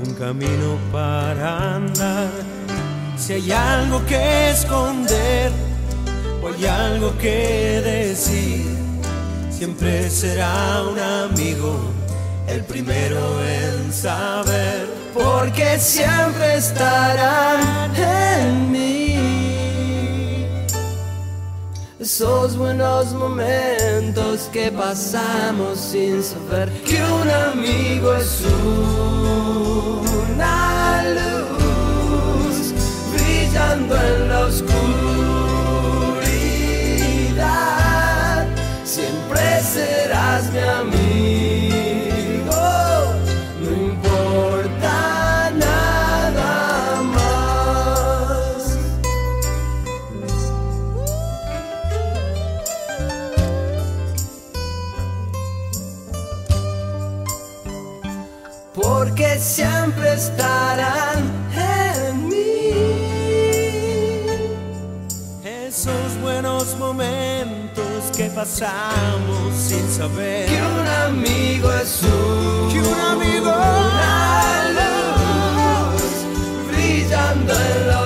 un 0.06 0.14
camino 0.14 0.78
para 0.92 1.74
andar. 1.74 2.30
Si 3.16 3.32
hay 3.32 3.50
algo 3.50 4.06
que 4.06 4.50
esconder 4.50 5.50
o 6.40 6.46
hay 6.46 6.66
algo 6.66 7.18
que 7.18 7.80
decir, 7.84 8.66
siempre 9.50 10.08
será 10.10 10.84
un 10.92 11.00
amigo 11.00 11.90
el 12.46 12.62
primero 12.62 13.20
en 13.42 13.92
saber, 13.92 14.86
porque 15.12 15.76
siempre 15.80 16.54
estarán 16.54 17.96
en 17.96 18.70
mí. 18.70 18.97
Esos 22.00 22.56
buenos 22.56 23.12
momentos 23.12 24.48
que 24.52 24.70
pasamos 24.70 25.80
sin 25.80 26.22
saber 26.22 26.70
que 26.84 27.02
un 27.02 27.28
amigo 27.28 28.14
es 28.14 28.40
una 30.38 31.02
luz 31.14 32.72
brillando 33.12 33.96
en 33.96 34.28
la 34.28 34.46
oscuridad. 34.46 34.86
Siempre 38.84 39.60
serás 39.60 40.52
mi 40.52 40.60
amigo, 40.60 41.07
estarán 60.18 61.18
en 61.54 62.28
mí. 62.28 62.70
esos 65.44 66.10
buenos 66.20 66.76
momentos 66.76 68.10
que 68.16 68.24
pasamos 68.30 69.54
sin 69.56 69.88
saber. 69.88 70.48
Que 70.48 70.60
un 70.60 70.86
amigo 71.06 71.72
es 71.72 72.02
un, 72.02 72.72
Que 72.72 72.80
un 72.80 73.00
amigo- 73.12 73.54
una 73.92 74.64
luz 74.78 76.02
brillando 76.70 77.52
en 77.52 77.88
la 77.88 78.00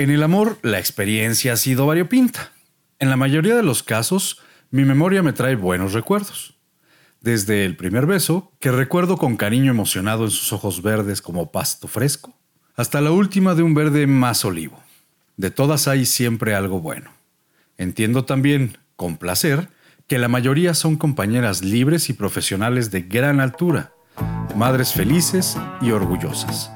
En 0.00 0.08
el 0.08 0.22
amor, 0.22 0.58
la 0.62 0.78
experiencia 0.78 1.52
ha 1.52 1.56
sido 1.58 1.84
variopinta. 1.84 2.52
En 3.00 3.10
la 3.10 3.18
mayoría 3.18 3.54
de 3.54 3.62
los 3.62 3.82
casos, 3.82 4.40
mi 4.70 4.86
memoria 4.86 5.22
me 5.22 5.34
trae 5.34 5.56
buenos 5.56 5.92
recuerdos. 5.92 6.54
Desde 7.20 7.66
el 7.66 7.76
primer 7.76 8.06
beso, 8.06 8.50
que 8.60 8.72
recuerdo 8.72 9.18
con 9.18 9.36
cariño 9.36 9.70
emocionado 9.70 10.24
en 10.24 10.30
sus 10.30 10.54
ojos 10.54 10.80
verdes 10.80 11.20
como 11.20 11.52
pasto 11.52 11.86
fresco, 11.86 12.34
hasta 12.76 13.02
la 13.02 13.10
última 13.10 13.54
de 13.54 13.62
un 13.62 13.74
verde 13.74 14.06
más 14.06 14.42
olivo. 14.46 14.82
De 15.36 15.50
todas 15.50 15.86
hay 15.86 16.06
siempre 16.06 16.54
algo 16.54 16.80
bueno. 16.80 17.10
Entiendo 17.76 18.24
también, 18.24 18.78
con 18.96 19.18
placer, 19.18 19.68
que 20.06 20.16
la 20.16 20.28
mayoría 20.28 20.72
son 20.72 20.96
compañeras 20.96 21.62
libres 21.62 22.08
y 22.08 22.14
profesionales 22.14 22.90
de 22.90 23.02
gran 23.02 23.38
altura, 23.38 23.92
madres 24.56 24.94
felices 24.94 25.58
y 25.82 25.90
orgullosas. 25.90 26.70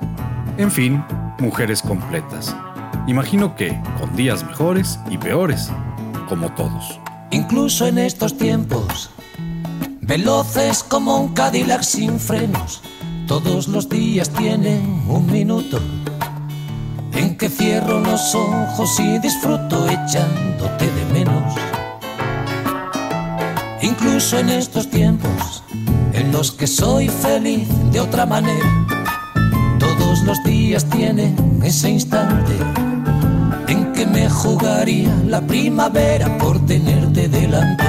En 0.59 0.71
fin, 0.71 1.03
mujeres 1.39 1.81
completas. 1.81 2.55
Imagino 3.07 3.55
que 3.55 3.79
con 4.01 4.17
días 4.17 4.43
mejores 4.45 4.99
y 5.11 5.19
peores, 5.19 5.71
como 6.27 6.51
todos. 6.53 6.99
Incluso 7.31 7.87
en 7.87 7.99
estos 7.99 8.39
tiempos, 8.39 9.11
veloces 10.01 10.83
como 10.83 11.19
un 11.21 11.35
Cadillac 11.35 11.83
sin 11.83 12.19
frenos, 12.19 12.81
todos 13.27 13.69
los 13.69 13.91
días 13.91 14.31
tienen 14.31 15.05
un 15.07 15.27
minuto 15.31 15.81
en 17.13 17.37
que 17.37 17.51
cierro 17.51 18.01
los 18.01 18.35
ojos 18.35 18.99
y 18.99 19.19
disfruto 19.19 19.87
echándote 19.87 20.91
de 20.91 21.05
menos. 21.13 21.55
Incluso 23.83 24.39
en 24.39 24.49
estos 24.49 24.89
tiempos 24.89 25.63
en 26.15 26.33
los 26.33 26.53
que 26.53 26.67
soy 26.67 27.11
feliz 27.11 27.69
de 27.93 28.01
otra 28.01 28.25
manera, 28.25 28.87
todos 29.79 30.23
los 30.23 30.43
días 30.43 30.87
tienen 30.87 31.61
ese 31.63 31.91
instante 31.91 32.55
en 33.69 33.93
que 33.93 34.07
me 34.07 34.29
jugaría 34.29 35.15
la 35.27 35.41
primavera 35.41 36.39
por 36.39 36.65
tenerte 36.67 37.29
delante. 37.29 37.85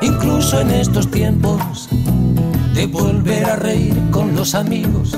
Incluso 0.00 0.60
en 0.60 0.70
estos 0.70 1.10
tiempos 1.10 1.88
de 2.74 2.86
volver 2.86 3.44
a 3.44 3.56
reír 3.56 3.96
con 4.10 4.34
los 4.34 4.54
amigos, 4.54 5.16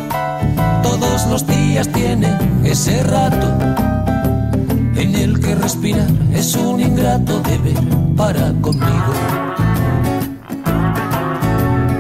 todos 0.83 1.27
los 1.29 1.47
días 1.47 1.89
tienen 1.89 2.37
ese 2.65 3.03
rato 3.03 3.47
en 4.97 5.15
el 5.15 5.41
que 5.41 5.55
respirar 5.55 6.11
es 6.33 6.55
un 6.55 6.81
ingrato 6.81 7.41
deber 7.41 7.83
para 8.17 8.53
conmigo. 8.61 9.13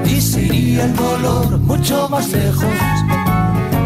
Y 0.06 0.20
sería 0.20 0.84
el 0.84 0.94
dolor 0.94 1.58
mucho 1.58 2.08
más 2.08 2.30
lejos 2.30 2.74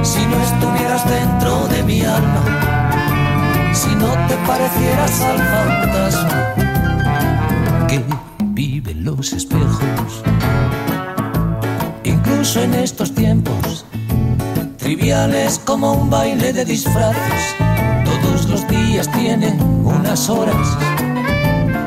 si 0.09 0.25
no 0.25 0.41
estuvieras 0.41 1.07
dentro 1.07 1.69
de 1.69 1.83
mi 1.83 2.01
alma, 2.01 2.43
si 3.75 3.95
no 3.95 4.11
te 4.27 4.37
parecieras 4.47 5.21
al 5.21 5.39
fantasma 5.39 6.55
que 7.87 8.03
vive 8.43 8.93
en 8.93 9.05
los 9.05 9.35
espejos. 9.35 10.23
Incluso 12.05 12.63
en 12.63 12.73
estos 12.75 13.15
tiempos, 13.15 13.85
triviales 14.79 15.61
como 15.67 15.93
un 15.93 16.09
baile 16.09 16.55
de 16.55 16.65
disfraces, 16.65 17.43
todos 18.07 18.49
los 18.49 18.67
días 18.67 19.11
tienen 19.13 19.61
unas 19.85 20.31
horas 20.31 20.69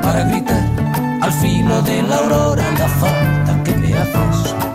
para 0.03 0.25
gritar 0.25 0.63
al 1.21 1.33
filo 1.33 1.81
de 1.81 2.03
la 2.03 2.17
aurora 2.17 2.65
la 2.77 2.87
falta 2.87 3.63
que 3.63 3.75
me 3.77 3.93
haces. 3.97 4.70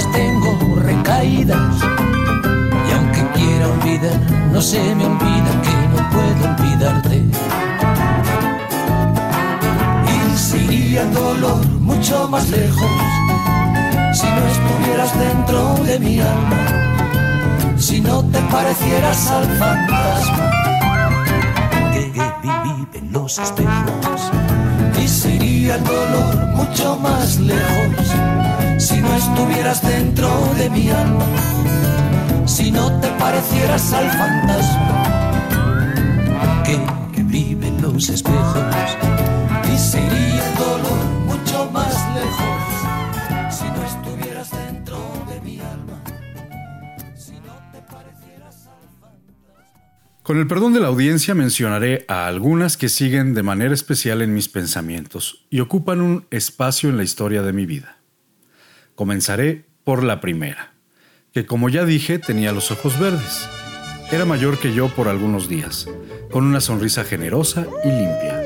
Tengo 0.00 0.80
recaídas 0.80 1.76
y 2.88 2.92
aunque 2.92 3.22
quiera 3.34 3.68
olvidar, 3.68 4.18
no 4.50 4.60
se 4.60 4.94
me 4.94 5.04
olvida 5.04 5.52
que 5.62 5.74
no 5.92 6.10
puedo 6.10 6.54
olvidarte. 6.54 7.22
Y 10.08 10.36
sería 10.36 11.02
el 11.02 11.12
dolor 11.12 11.64
mucho 11.80 12.28
más 12.28 12.48
lejos 12.48 12.90
si 14.14 14.26
no 14.26 14.46
estuvieras 14.46 15.18
dentro 15.18 15.74
de 15.84 15.98
mi 15.98 16.20
alma, 16.20 17.76
si 17.76 18.00
no 18.00 18.24
te 18.24 18.38
parecieras 18.50 19.30
al 19.30 19.46
fantasma 19.58 20.52
los 23.12 23.38
espejos 23.38 24.32
y 25.00 25.06
sería 25.06 25.76
el 25.76 25.84
dolor 25.84 26.46
mucho 26.56 26.96
más 26.98 27.38
lejos 27.38 28.51
si 28.82 29.00
no 29.00 29.14
estuvieras 29.14 29.80
dentro 29.80 30.28
de 30.58 30.68
mi 30.68 30.90
alma, 30.90 31.24
si 32.46 32.72
no 32.72 33.00
te 33.00 33.06
parecieras 33.10 33.92
al 33.92 34.10
fantasma 34.10 35.02
que, 36.64 36.80
que 37.14 37.22
los 37.80 38.08
espejos 38.08 38.58
y 39.72 39.78
sería 39.78 40.52
dolor 40.58 41.04
mucho 41.26 41.70
más 41.70 41.94
lejos 42.16 43.54
si 43.54 43.64
no 43.66 43.84
estuvieras 43.84 44.50
dentro 44.50 44.98
de 45.28 45.40
mi 45.42 45.60
alma, 45.60 46.02
si 47.14 47.34
no 47.34 47.54
te 47.72 47.80
parecieras 47.82 48.66
al 48.66 50.22
Con 50.24 50.38
el 50.38 50.48
perdón 50.48 50.72
de 50.72 50.80
la 50.80 50.88
audiencia 50.88 51.36
mencionaré 51.36 52.04
a 52.08 52.26
algunas 52.26 52.76
que 52.76 52.88
siguen 52.88 53.34
de 53.34 53.44
manera 53.44 53.74
especial 53.74 54.22
en 54.22 54.34
mis 54.34 54.48
pensamientos 54.48 55.46
y 55.50 55.60
ocupan 55.60 56.00
un 56.00 56.26
espacio 56.32 56.90
en 56.90 56.96
la 56.96 57.04
historia 57.04 57.42
de 57.42 57.52
mi 57.52 57.64
vida. 57.64 58.01
Comenzaré 58.94 59.64
por 59.84 60.02
la 60.02 60.20
primera, 60.20 60.74
que 61.32 61.46
como 61.46 61.68
ya 61.68 61.84
dije 61.84 62.18
tenía 62.18 62.52
los 62.52 62.70
ojos 62.70 62.98
verdes. 62.98 63.48
Era 64.10 64.24
mayor 64.24 64.58
que 64.58 64.74
yo 64.74 64.88
por 64.88 65.08
algunos 65.08 65.48
días, 65.48 65.88
con 66.30 66.44
una 66.44 66.60
sonrisa 66.60 67.04
generosa 67.04 67.66
y 67.84 67.88
limpia. 67.88 68.42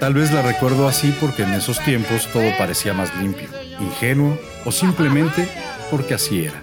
Tal 0.00 0.14
vez 0.14 0.32
la 0.32 0.42
recuerdo 0.42 0.88
así 0.88 1.14
porque 1.20 1.42
en 1.42 1.52
esos 1.52 1.78
tiempos 1.80 2.28
todo 2.32 2.50
parecía 2.58 2.94
más 2.94 3.14
limpio, 3.16 3.48
ingenuo 3.80 4.38
o 4.64 4.72
simplemente 4.72 5.48
porque 5.90 6.14
así 6.14 6.44
era. 6.44 6.62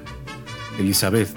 Elizabeth, 0.80 1.30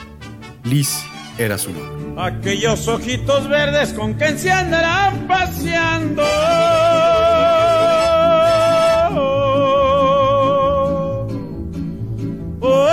Liz 0.64 1.04
era 1.38 1.58
su 1.58 1.72
nombre. 1.72 2.22
Aquellos 2.22 2.88
ojitos 2.88 3.48
verdes 3.48 3.92
con 3.92 4.14
que 4.16 4.36
se 4.38 4.50
andarán 4.50 5.26
paseando. 5.26 6.22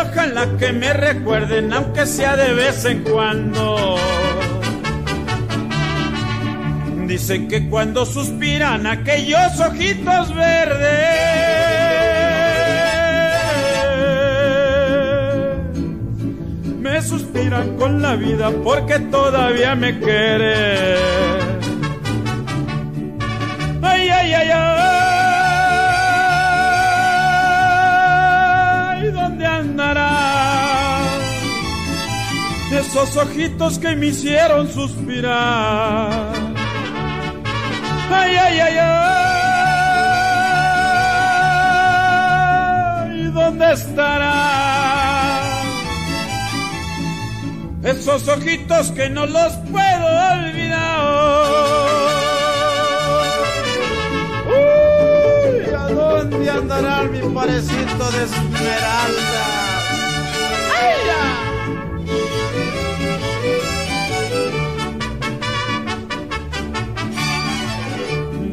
Ojalá 0.04 0.48
que 0.58 0.74
me 0.74 0.92
recuerden, 0.94 1.72
aunque 1.72 2.06
sea 2.06 2.36
de 2.36 2.54
vez 2.54 2.84
en 2.86 3.04
cuando. 3.04 3.96
Dicen 7.08 7.48
que 7.48 7.70
cuando 7.70 8.06
suspiran 8.06 8.86
aquellos 8.86 9.60
ojitos 9.60 10.34
verdes, 10.34 10.88
me 16.80 17.02
suspiran 17.02 17.78
con 17.78 18.02
la 18.02 18.16
vida 18.16 18.52
porque 18.63 19.00
todavía 19.00 19.76
me 19.76 20.00
quieren. 20.00 20.98
Ay, 23.82 24.10
ay, 24.10 24.34
ay, 24.34 24.50
ay, 24.50 24.83
¿dónde 29.84 30.00
andará? 30.00 31.10
Esos 32.72 33.17
ojitos 33.17 33.80
que 33.80 33.96
me 33.96 34.08
hicieron 34.08 34.67
suspirar. 34.72 36.34
Ay, 38.12 38.36
ay, 38.36 38.60
ay, 38.60 38.78
ay, 43.02 43.32
¿dónde 43.32 43.74
estará? 43.74 44.34
Esos 47.84 48.28
ojitos 48.28 48.91
que 48.91 49.10
no 49.10 49.26
los 49.26 49.54
puedo 49.72 50.08
olvidar. 50.34 50.84
Uy, 54.48 55.74
¿a 55.76 55.88
dónde 55.89 56.50
andará 56.50 57.04
mi 57.04 57.19
parecito 57.34 58.12
de 58.12 58.24
esmeralda? 58.24 59.53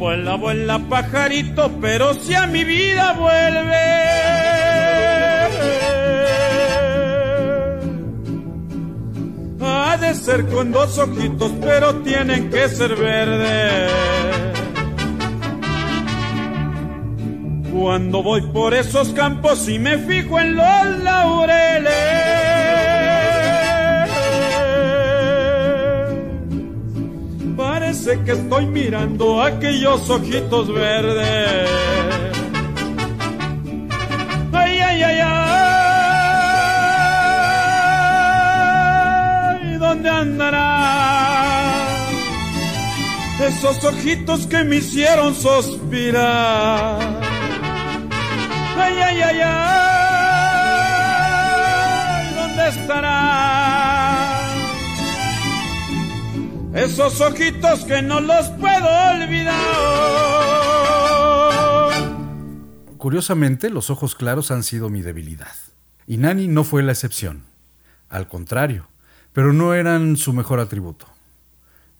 Vuela, 0.00 0.36
vuela 0.36 0.78
pajarito, 0.78 1.70
pero 1.78 2.14
si 2.14 2.32
a 2.32 2.46
mi 2.46 2.64
vida 2.64 3.12
vuelve. 3.12 3.76
Ha 9.60 9.98
de 9.98 10.14
ser 10.14 10.46
con 10.46 10.72
dos 10.72 10.96
ojitos, 10.98 11.52
pero 11.60 11.96
tienen 11.96 12.48
que 12.48 12.66
ser 12.70 12.96
verdes. 12.96 13.92
Cuando 17.70 18.22
voy 18.22 18.40
por 18.54 18.72
esos 18.72 19.10
campos 19.10 19.68
y 19.68 19.78
me 19.78 19.98
fijo 19.98 20.40
en 20.40 20.56
los 20.56 20.98
laureles. 21.04 21.99
Parece 27.90 28.22
que 28.22 28.30
estoy 28.30 28.66
mirando 28.66 29.42
aquellos 29.42 30.08
ojitos 30.08 30.72
verdes. 30.72 31.68
Ay, 34.52 34.78
ay, 34.78 35.02
ay, 35.02 35.20
ay. 39.64 39.76
¿Dónde 39.78 40.08
andará? 40.08 40.68
Esos 43.44 43.84
ojitos 43.84 44.46
que 44.46 44.62
me 44.62 44.76
hicieron 44.76 45.34
suspirar. 45.34 47.00
Ay, 48.78 48.94
ay, 49.04 49.20
ay, 49.20 49.40
ay. 49.42 49.54
¿Dónde 52.36 52.68
estará? 52.68 53.39
Esos 56.74 57.20
ojitos 57.20 57.84
que 57.84 58.02
no 58.02 58.20
los 58.20 58.48
puedo 58.50 58.88
olvidar. 59.14 59.54
Curiosamente, 62.96 63.70
los 63.70 63.90
ojos 63.90 64.14
claros 64.14 64.50
han 64.50 64.62
sido 64.62 64.88
mi 64.88 65.02
debilidad. 65.02 65.54
Y 66.06 66.18
Nani 66.18 66.48
no 66.48 66.64
fue 66.64 66.82
la 66.82 66.92
excepción. 66.92 67.44
Al 68.08 68.28
contrario, 68.28 68.88
pero 69.32 69.52
no 69.52 69.74
eran 69.74 70.16
su 70.16 70.32
mejor 70.32 70.60
atributo. 70.60 71.06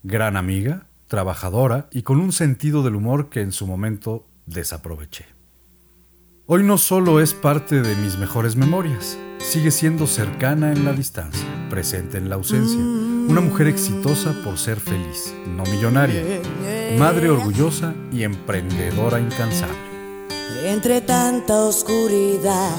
Gran 0.03 0.37
amiga, 0.37 0.85
trabajadora 1.07 1.87
y 1.91 2.03
con 2.03 2.19
un 2.19 2.31
sentido 2.31 2.83
del 2.83 2.95
humor 2.95 3.29
que 3.29 3.41
en 3.41 3.51
su 3.51 3.67
momento 3.67 4.25
desaproveché. 4.45 5.25
Hoy 6.45 6.63
no 6.63 6.77
solo 6.77 7.19
es 7.19 7.33
parte 7.33 7.81
de 7.81 7.95
mis 7.95 8.17
mejores 8.17 8.55
memorias, 8.55 9.17
sigue 9.39 9.71
siendo 9.71 10.07
cercana 10.07 10.71
en 10.71 10.85
la 10.85 10.93
distancia, 10.93 11.47
presente 11.69 12.17
en 12.17 12.29
la 12.29 12.35
ausencia 12.35 13.10
una 13.27 13.41
mujer 13.41 13.67
exitosa 13.67 14.33
por 14.43 14.57
ser 14.57 14.79
feliz, 14.79 15.33
no 15.47 15.63
millonaria, 15.63 16.23
madre 16.97 17.29
orgullosa 17.29 17.93
y 18.11 18.23
emprendedora 18.23 19.19
incansable. 19.19 19.75
Entre 20.65 21.01
tanta 21.01 21.63
oscuridad 21.63 22.75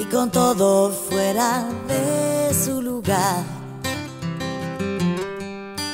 y 0.00 0.04
con 0.04 0.30
todo 0.30 0.90
fuera 0.90 1.68
de 1.88 2.54
su 2.54 2.82
lugar, 2.82 3.44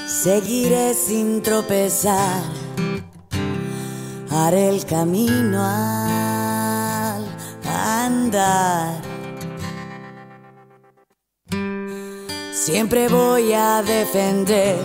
seguiré 0.06 0.94
sin 0.94 1.42
tropezar, 1.42 2.42
haré 4.30 4.68
el 4.68 4.84
camino 4.86 5.62
al 5.62 7.24
andar. 7.64 9.07
Siempre 12.70 13.08
voy 13.08 13.54
a 13.54 13.82
defender 13.82 14.76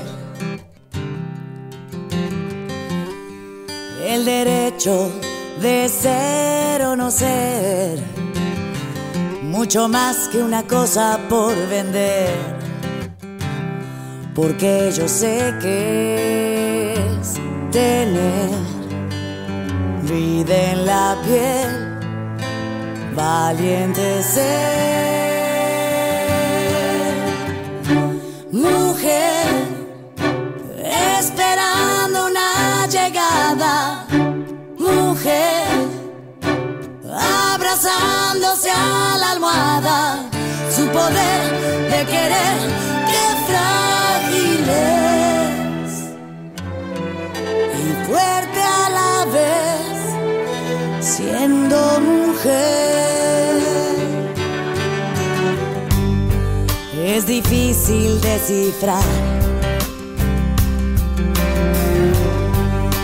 el 4.08 4.24
derecho 4.24 5.12
de 5.62 5.89
ser 5.89 6.82
o 6.84 6.96
no 6.96 7.12
ser, 7.12 8.00
mucho 9.41 9.89
más 9.89 10.30
que 10.30 10.38
una 10.38 10.63
cosa 10.63 11.19
por 11.28 11.54
vender, 11.67 12.34
porque 14.34 14.89
yo 14.96 15.06
sé 15.10 15.54
que 15.62 16.93
es 16.93 17.34
tener 17.69 18.50
vida 20.04 20.72
en 20.72 20.86
la 20.86 21.17
piel, 21.26 22.00
valiente 23.13 24.24
ser. 24.24 25.23
Esperando 31.20 32.28
una 32.28 32.86
llegada, 32.88 34.06
mujer, 34.78 35.66
abrazándose 37.52 38.70
a 38.70 39.18
la 39.18 39.32
almohada, 39.32 40.30
su 40.70 40.86
poder 40.89 41.89
de 41.89 42.06
querer, 42.06 42.83
difícil 57.44 58.20
descifrar 58.22 59.04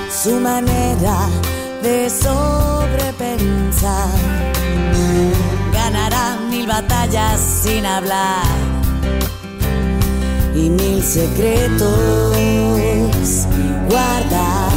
su 0.10 0.40
manera 0.40 1.28
de 1.82 2.10
sobrepensar. 2.10 4.10
Ganará 5.74 6.38
mil 6.50 6.66
batallas 6.68 7.40
sin 7.40 7.86
hablar 7.86 8.44
y 10.56 10.70
mil 10.70 11.04
secretos 11.04 12.38
guardar. 13.90 14.72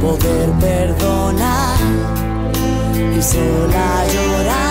Poder 0.00 0.50
perdonar 0.60 1.78
y 3.16 3.22
sola 3.22 4.04
llorar. 4.12 4.63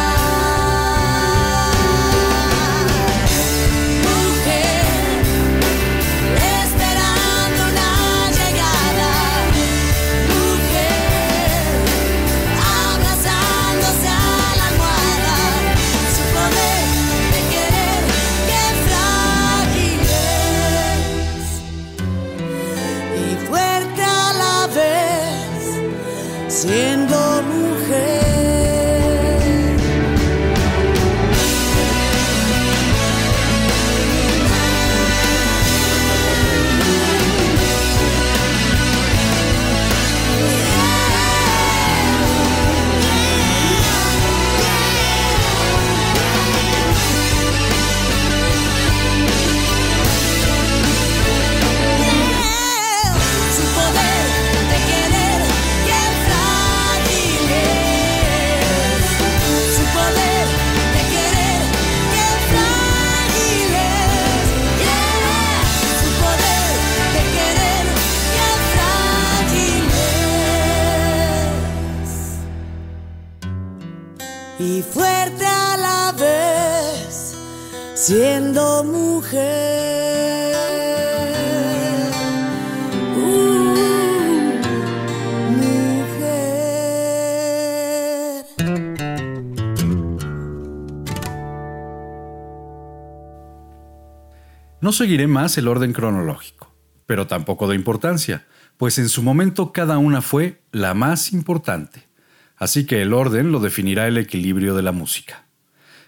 No 94.83 94.91
seguiré 94.91 95.27
más 95.27 95.57
el 95.57 95.69
orden 95.69 95.93
cronológico, 95.93 96.69
pero 97.05 97.25
tampoco 97.25 97.69
de 97.69 97.75
importancia, 97.75 98.45
pues 98.75 98.97
en 98.97 99.07
su 99.07 99.23
momento 99.23 99.71
cada 99.71 99.97
una 99.97 100.21
fue 100.21 100.61
la 100.73 100.93
más 100.93 101.31
importante. 101.31 102.09
Así 102.57 102.85
que 102.85 103.01
el 103.01 103.13
orden 103.13 103.53
lo 103.53 103.61
definirá 103.61 104.09
el 104.09 104.17
equilibrio 104.17 104.75
de 104.75 104.81
la 104.81 104.91
música. 104.91 105.45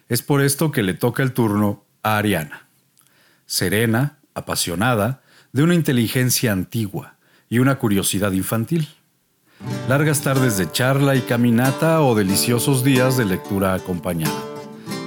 Es 0.10 0.22
por 0.22 0.42
esto 0.42 0.74
que 0.74 0.84
le 0.84 0.94
toca 0.94 1.24
el 1.24 1.32
turno 1.32 1.86
a 2.04 2.18
Ariana. 2.18 2.68
Serena, 3.46 4.20
apasionada, 4.34 5.22
de 5.54 5.64
una 5.64 5.74
inteligencia 5.74 6.52
antigua 6.52 7.16
y 7.48 7.60
una 7.60 7.78
curiosidad 7.78 8.34
infantil. 8.34 8.90
Largas 9.88 10.22
tardes 10.22 10.58
de 10.58 10.70
charla 10.70 11.16
y 11.16 11.22
caminata 11.22 12.02
o 12.02 12.14
deliciosos 12.14 12.84
días 12.84 13.16
de 13.16 13.24
lectura 13.24 13.74
acompañada. 13.74 14.55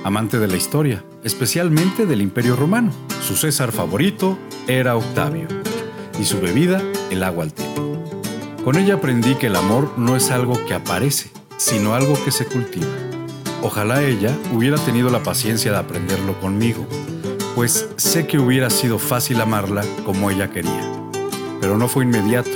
Amante 0.05 0.39
de 0.39 0.47
la 0.49 0.57
historia, 0.57 1.05
especialmente 1.25 2.07
del 2.07 2.23
Imperio 2.23 2.57
Romano. 2.57 2.93
Su 3.21 3.37
César 3.37 3.73
favorito 3.73 4.39
era 4.67 4.97
Octavio 4.97 5.49
y 6.19 6.25
su 6.25 6.41
bebida 6.41 6.83
el 7.11 7.23
agua 7.23 7.45
al 7.45 7.53
tiempo. 7.53 8.05
Con 8.65 8.77
ella 8.77 8.95
aprendí 8.95 9.35
que 9.35 9.49
el 9.49 9.57
amor 9.57 9.99
no 9.99 10.17
es 10.17 10.31
algo 10.31 10.65
que 10.67 10.75
aparece, 10.75 11.31
sino 11.57 11.95
algo 11.95 12.15
que 12.25 12.31
se 12.31 12.47
cultiva. 12.47 12.87
Ojalá 13.63 14.03
ella 14.03 14.37
hubiera 14.55 14.79
tenido 14.79 15.11
la 15.11 15.23
paciencia 15.23 15.73
de 15.73 15.79
aprenderlo 15.79 16.39
conmigo, 16.41 16.87
pues 17.55 17.89
sé 17.97 18.27
que 18.27 18.39
hubiera 18.39 18.71
sido 18.71 18.99
fácil 18.99 19.41
amarla 19.41 19.85
como 20.05 20.31
ella 20.31 20.51
quería. 20.51 20.93
Pero 21.61 21.77
no 21.77 21.89
fue 21.89 22.05
inmediato, 22.05 22.51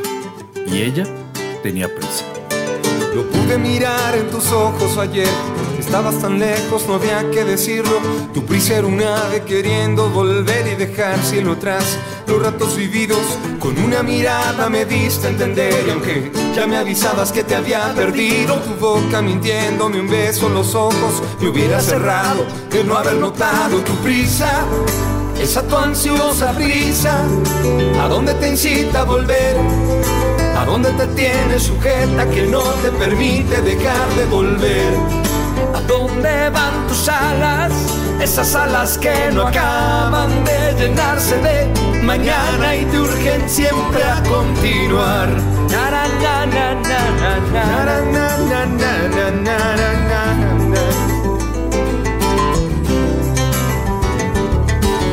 y 0.66 0.82
ella 0.82 1.04
tenía 1.62 1.92
prisa. 1.92 2.24
Lo 3.14 3.28
pude 3.28 3.58
mirar 3.58 4.16
en 4.16 4.30
tus 4.30 4.50
ojos 4.52 4.96
ayer. 4.96 5.28
Estabas 5.92 6.20
tan 6.20 6.38
lejos, 6.38 6.86
no 6.88 6.94
había 6.94 7.30
que 7.30 7.44
decirlo. 7.44 8.00
Tu 8.32 8.42
prisa 8.46 8.78
era 8.78 8.86
un 8.86 8.98
ave 9.02 9.42
queriendo 9.42 10.08
volver 10.08 10.66
y 10.66 10.74
dejar 10.74 11.22
cielo 11.22 11.52
atrás. 11.52 11.98
Los 12.26 12.42
ratos 12.42 12.78
vividos 12.78 13.20
con 13.58 13.76
una 13.76 14.02
mirada 14.02 14.70
me 14.70 14.86
diste 14.86 15.26
a 15.26 15.30
entender. 15.30 15.84
Y 15.86 15.90
aunque 15.90 16.32
ya 16.56 16.66
me 16.66 16.78
avisabas 16.78 17.30
que 17.30 17.44
te 17.44 17.54
había 17.54 17.92
perdido, 17.94 18.54
tu 18.60 18.70
boca 18.80 19.20
mintiéndome 19.20 20.00
un 20.00 20.08
beso 20.08 20.46
en 20.46 20.54
los 20.54 20.74
ojos 20.74 21.22
me 21.42 21.50
hubiera 21.50 21.78
cerrado 21.78 22.46
de 22.70 22.84
no 22.84 22.96
haber 22.96 23.16
notado 23.16 23.76
tu 23.80 23.92
prisa. 23.96 24.64
Esa 25.38 25.62
tu 25.68 25.76
ansiosa 25.76 26.52
prisa, 26.52 27.22
¿a 28.00 28.08
dónde 28.08 28.32
te 28.32 28.48
incita 28.48 29.00
a 29.00 29.04
volver? 29.04 29.56
¿A 30.56 30.64
dónde 30.64 30.90
te 30.92 31.06
tienes 31.08 31.64
sujeta 31.64 32.30
que 32.30 32.46
no 32.46 32.62
te 32.62 32.90
permite 32.92 33.60
dejar 33.60 34.08
de 34.16 34.24
volver? 34.30 35.31
¿A 35.74 35.80
dónde 35.86 36.50
van 36.50 36.86
tus 36.88 37.08
alas? 37.08 37.72
Esas 38.20 38.54
alas 38.54 38.98
que 38.98 39.30
no 39.32 39.46
acaban 39.46 40.44
de 40.44 40.74
llenarse 40.78 41.36
de 41.38 42.02
mañana 42.02 42.76
y 42.76 42.84
te 42.84 43.00
urgen 43.00 43.48
siempre 43.48 44.02
a 44.04 44.22
continuar. 44.22 45.28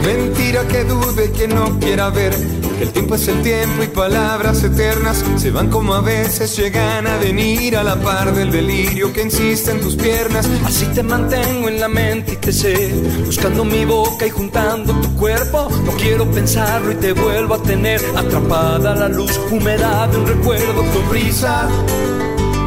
Mentira 0.03 0.67
que 0.67 0.83
dude 0.83 1.31
que 1.31 1.47
no 1.47 1.79
quiera 1.79 2.09
ver 2.09 2.58
que 2.79 2.85
el 2.85 2.93
tiempo 2.93 3.15
es 3.15 3.27
el 3.27 3.41
tiempo 3.41 3.83
y 3.83 3.87
palabras 3.87 4.63
eternas 4.63 5.25
se 5.35 5.51
van 5.51 5.69
como 5.69 5.93
a 5.95 5.99
veces 5.99 6.55
llegan 6.55 7.07
a 7.07 7.17
venir 7.17 7.75
a 7.75 7.83
la 7.83 7.97
par 7.97 8.33
del 8.33 8.53
delirio 8.53 9.11
que 9.11 9.23
insiste 9.23 9.71
en 9.71 9.81
tus 9.81 9.97
piernas. 9.97 10.47
Así 10.63 10.85
te 10.85 11.03
mantengo 11.03 11.67
en 11.67 11.81
la 11.81 11.89
mente 11.89 12.33
y 12.33 12.35
te 12.37 12.53
sé, 12.53 12.93
buscando 13.25 13.65
mi 13.65 13.83
boca 13.83 14.25
y 14.25 14.29
juntando 14.29 14.93
tu 14.93 15.13
cuerpo. 15.15 15.67
No 15.83 15.91
quiero 15.97 16.31
pensarlo 16.31 16.93
y 16.93 16.95
te 16.95 17.11
vuelvo 17.11 17.55
a 17.55 17.61
tener 17.61 18.01
atrapada 18.15 18.95
la 18.95 19.09
luz 19.09 19.37
húmeda 19.51 20.07
de 20.07 20.17
un 20.17 20.27
recuerdo. 20.27 20.81
Tu 20.93 21.01
prisa, 21.09 21.67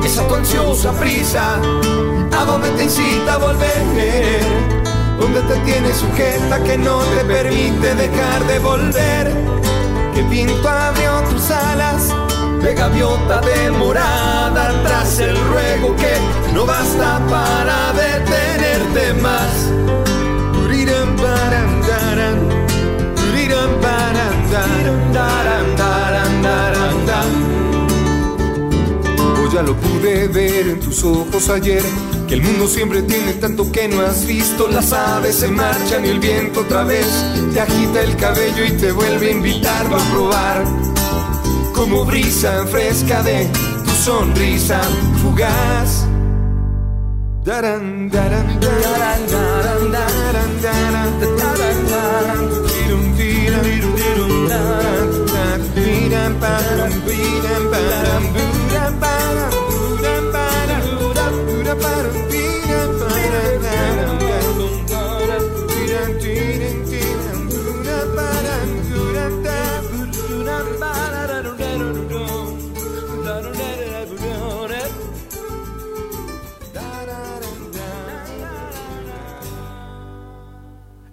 esa 0.05 0.29
tu 0.29 0.35
ansiosa 0.35 0.93
prisa, 1.01 1.57
¿a 1.57 2.45
dónde 2.45 2.69
te 2.73 2.85
incita 2.85 3.33
a 3.33 3.39
volver? 3.39 4.43
¿Dónde 5.19 5.41
te 5.41 5.57
tiene 5.61 5.95
sujeta 5.95 6.63
que 6.65 6.77
no 6.77 6.99
te 6.99 7.25
permite 7.25 7.95
dejar 7.95 8.47
de 8.47 8.59
volver? 8.59 9.62
Que 10.23 10.37
pinto 10.37 10.69
abrió 10.69 11.21
tus 11.31 11.51
alas 11.51 12.09
de 12.63 12.75
gaviota 12.75 13.41
demorada 13.41 14.73
tras 14.85 15.19
el 15.21 15.37
ruego 15.37 15.97
que 15.97 16.53
no 16.55 16.67
basta 16.67 17.21
para 17.29 17.93
detenerte 17.93 19.15
más. 19.21 19.73
Lo 29.63 29.77
pude 29.77 30.29
ver 30.29 30.69
en 30.69 30.81
tus 30.81 31.05
ojos 31.05 31.49
ayer 31.49 31.83
que 32.27 32.35
el 32.35 32.43
mundo 32.43 32.67
siempre 32.67 33.03
tiene 33.03 33.35
tanto 33.35 33.71
que 33.71 33.89
no 33.89 34.01
has 34.01 34.27
visto. 34.27 34.69
Las 34.69 34.93
aves 34.93 35.37
se 35.37 35.49
marchan 35.49 36.05
y 36.05 36.09
el 36.09 36.21
viento 36.21 36.61
otra 36.61 36.85
vez 36.85 37.07
te 37.53 37.61
agita 37.61 38.01
el 38.01 38.17
cabello 38.17 38.65
y 38.65 38.73
te 38.73 38.93
vuelve 38.93 39.29
a 39.29 39.33
invitarlo 39.33 39.97
a 39.97 40.11
probar. 40.11 40.65
Como 41.75 42.05
brisa 42.05 42.67
fresca 42.67 43.23
de 43.23 43.47
tu 43.85 43.91
sonrisa 43.91 44.81
fugaz. 45.23 46.07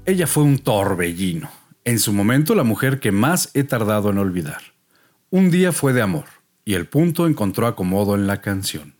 Ella 0.09 0.25
fue 0.25 0.41
un 0.41 0.57
torbellino, 0.57 1.51
en 1.85 1.99
su 1.99 2.13
momento 2.13 2.55
la 2.55 2.63
mujer 2.63 2.99
que 2.99 3.11
más 3.11 3.51
he 3.53 3.63
tardado 3.63 4.09
en 4.09 4.17
olvidar. 4.17 4.59
Un 5.29 5.51
día 5.51 5.71
fue 5.71 5.93
de 5.93 6.01
amor, 6.01 6.25
y 6.65 6.73
el 6.73 6.87
punto 6.87 7.27
encontró 7.27 7.67
acomodo 7.67 8.15
en 8.15 8.25
la 8.25 8.41
canción. 8.41 8.95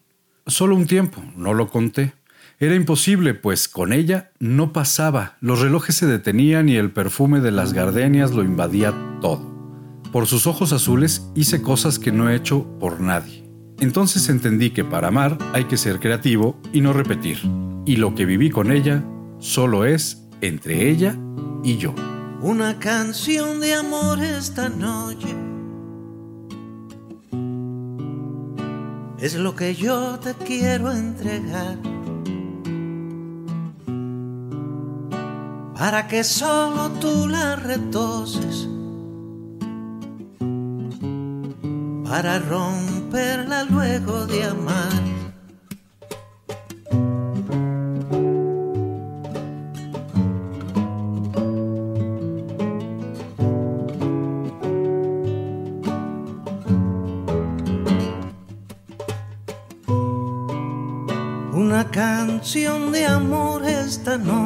Solo 0.45 0.75
un 0.75 0.85
tiempo, 0.85 1.23
no 1.35 1.55
lo 1.55 1.71
conté. 1.71 2.13
Era 2.59 2.75
imposible, 2.75 3.33
pues 3.33 3.67
con 3.67 3.91
ella 3.91 4.29
no 4.37 4.71
pasaba, 4.71 5.37
los 5.41 5.61
relojes 5.61 5.95
se 5.95 6.05
detenían 6.05 6.69
y 6.69 6.75
el 6.75 6.91
perfume 6.91 7.39
de 7.39 7.53
las 7.53 7.73
gardenias 7.73 8.29
lo 8.29 8.43
invadía 8.43 8.93
todo. 9.19 9.51
Por 10.11 10.27
sus 10.27 10.45
ojos 10.45 10.73
azules 10.73 11.23
hice 11.33 11.63
cosas 11.63 11.97
que 11.97 12.11
no 12.11 12.29
he 12.29 12.35
hecho 12.35 12.67
por 12.79 13.01
nadie. 13.01 13.49
Entonces 13.79 14.29
entendí 14.29 14.69
que 14.69 14.85
para 14.85 15.07
amar 15.07 15.39
hay 15.53 15.63
que 15.63 15.77
ser 15.77 15.99
creativo 15.99 16.61
y 16.71 16.81
no 16.81 16.93
repetir. 16.93 17.39
Y 17.87 17.95
lo 17.95 18.13
que 18.13 18.25
viví 18.25 18.51
con 18.51 18.71
ella 18.71 19.03
solo 19.39 19.85
es 19.85 20.28
entre 20.41 20.89
ella 20.89 21.15
y 21.63 21.77
yo. 21.77 21.93
Una 22.41 22.79
canción 22.79 23.59
de 23.59 23.73
amor 23.73 24.21
esta 24.21 24.69
noche. 24.69 25.35
Es 29.19 29.35
lo 29.35 29.53
que 29.53 29.75
yo 29.75 30.17
te 30.19 30.33
quiero 30.33 30.91
entregar. 30.91 31.77
Para 35.77 36.07
que 36.07 36.23
solo 36.23 36.89
tú 37.01 37.27
la 37.27 37.57
retoses. 37.57 38.67
Para 42.05 42.39
romperla 42.39 43.65
luego 43.65 44.25
de 44.25 44.45
amar. 44.45 45.18
Esta 64.09 64.17
noche, 64.17 64.38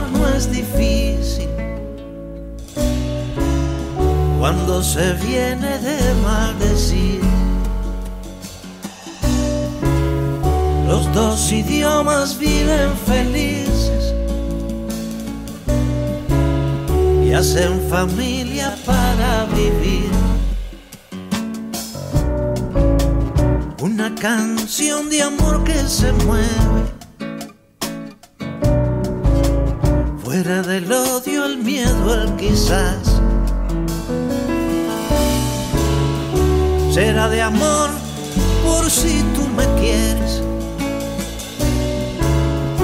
no 0.00 0.28
es 0.28 0.50
difícil 0.50 1.48
cuando 4.38 4.82
se 4.82 5.12
viene 5.14 5.78
de 5.78 6.14
maldecir. 6.22 7.20
Los 10.88 11.12
dos 11.14 11.52
idiomas 11.52 12.38
viven 12.38 12.90
felices 13.06 14.14
y 17.24 17.32
hacen 17.32 17.80
familia 17.88 18.74
para 18.84 19.46
vivir. 19.54 20.10
Una 23.80 24.14
canción 24.14 25.08
de 25.08 25.22
amor 25.22 25.62
que 25.64 25.78
se 25.86 26.12
mueve 26.24 26.71
Fuera 30.42 30.62
del 30.62 30.90
odio, 30.90 31.44
el 31.44 31.58
miedo, 31.58 32.14
el 32.20 32.34
quizás. 32.34 33.20
Será 36.92 37.28
de 37.28 37.42
amor 37.42 37.90
por 38.64 38.90
si 38.90 39.22
tú 39.36 39.46
me 39.56 39.64
quieres. 39.80 40.42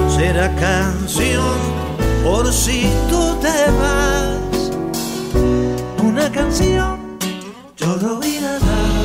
Será 0.07 0.55
canción 0.55 1.57
por 2.23 2.49
si 2.53 2.87
tú 3.09 3.35
te 3.41 3.71
vas. 3.81 4.71
Una 6.01 6.31
canción, 6.31 7.17
yo 7.75 7.95
lo 7.97 8.19
a 8.19 8.59
dar. 8.59 8.98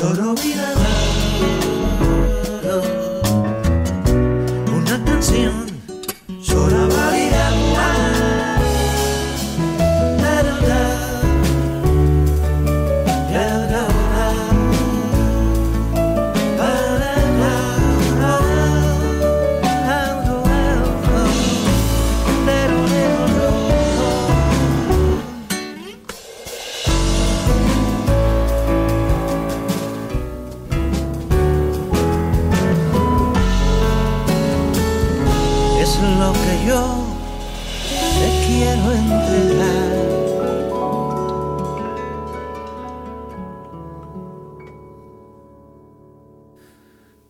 Todo 0.00 0.32
vida. 0.36 0.68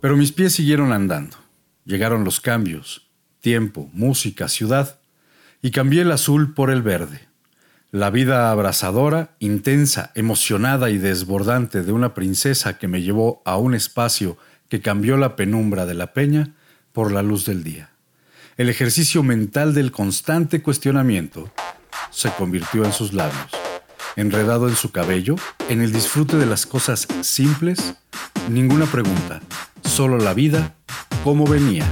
Pero 0.01 0.17
mis 0.17 0.33
pies 0.33 0.53
siguieron 0.53 0.93
andando. 0.93 1.37
Llegaron 1.85 2.25
los 2.25 2.41
cambios, 2.41 3.11
tiempo, 3.41 3.91
música, 3.93 4.49
ciudad, 4.49 5.01
y 5.63 5.71
cambié 5.71 6.03
el 6.03 6.13
azul 6.13 6.55
por 6.55 6.71
el 6.71 6.83
verde. 6.83 7.29
La 7.91 8.11
vida 8.11 8.51
abrasadora, 8.51 9.35
intensa, 9.39 10.13
emocionada 10.15 10.91
y 10.91 10.99
desbordante 10.99 11.83
de 11.83 11.93
una 11.93 12.15
princesa 12.15 12.79
que 12.79 12.87
me 12.87 13.03
llevó 13.03 13.43
a 13.45 13.57
un 13.57 13.75
espacio 13.75 14.37
que 14.69 14.81
cambió 14.83 15.17
la 15.17 15.37
penumbra 15.37 15.87
de 15.87 15.95
la 15.95 16.13
peña 16.13 16.55
por 16.93 17.11
la 17.11 17.23
luz 17.23 17.47
del 17.47 17.65
día. 17.65 17.91
El 18.59 18.69
ejercicio 18.69 19.23
mental 19.23 19.73
del 19.73 19.93
constante 19.93 20.63
cuestionamiento 20.63 21.49
se 22.11 22.29
convirtió 22.31 22.85
en 22.85 22.93
sus 22.93 23.13
labios, 23.13 23.53
enredado 24.17 24.69
en 24.69 24.75
su 24.75 24.91
cabello, 24.91 25.37
en 25.69 25.81
el 25.81 25.93
disfrute 25.93 26.37
de 26.39 26.45
las 26.45 26.67
cosas 26.67 27.07
simples, 27.21 27.95
ninguna 28.51 28.87
pregunta, 28.87 29.41
solo 29.85 30.19
la 30.19 30.35
vida 30.35 30.75
como 31.23 31.47
venía. 31.47 31.87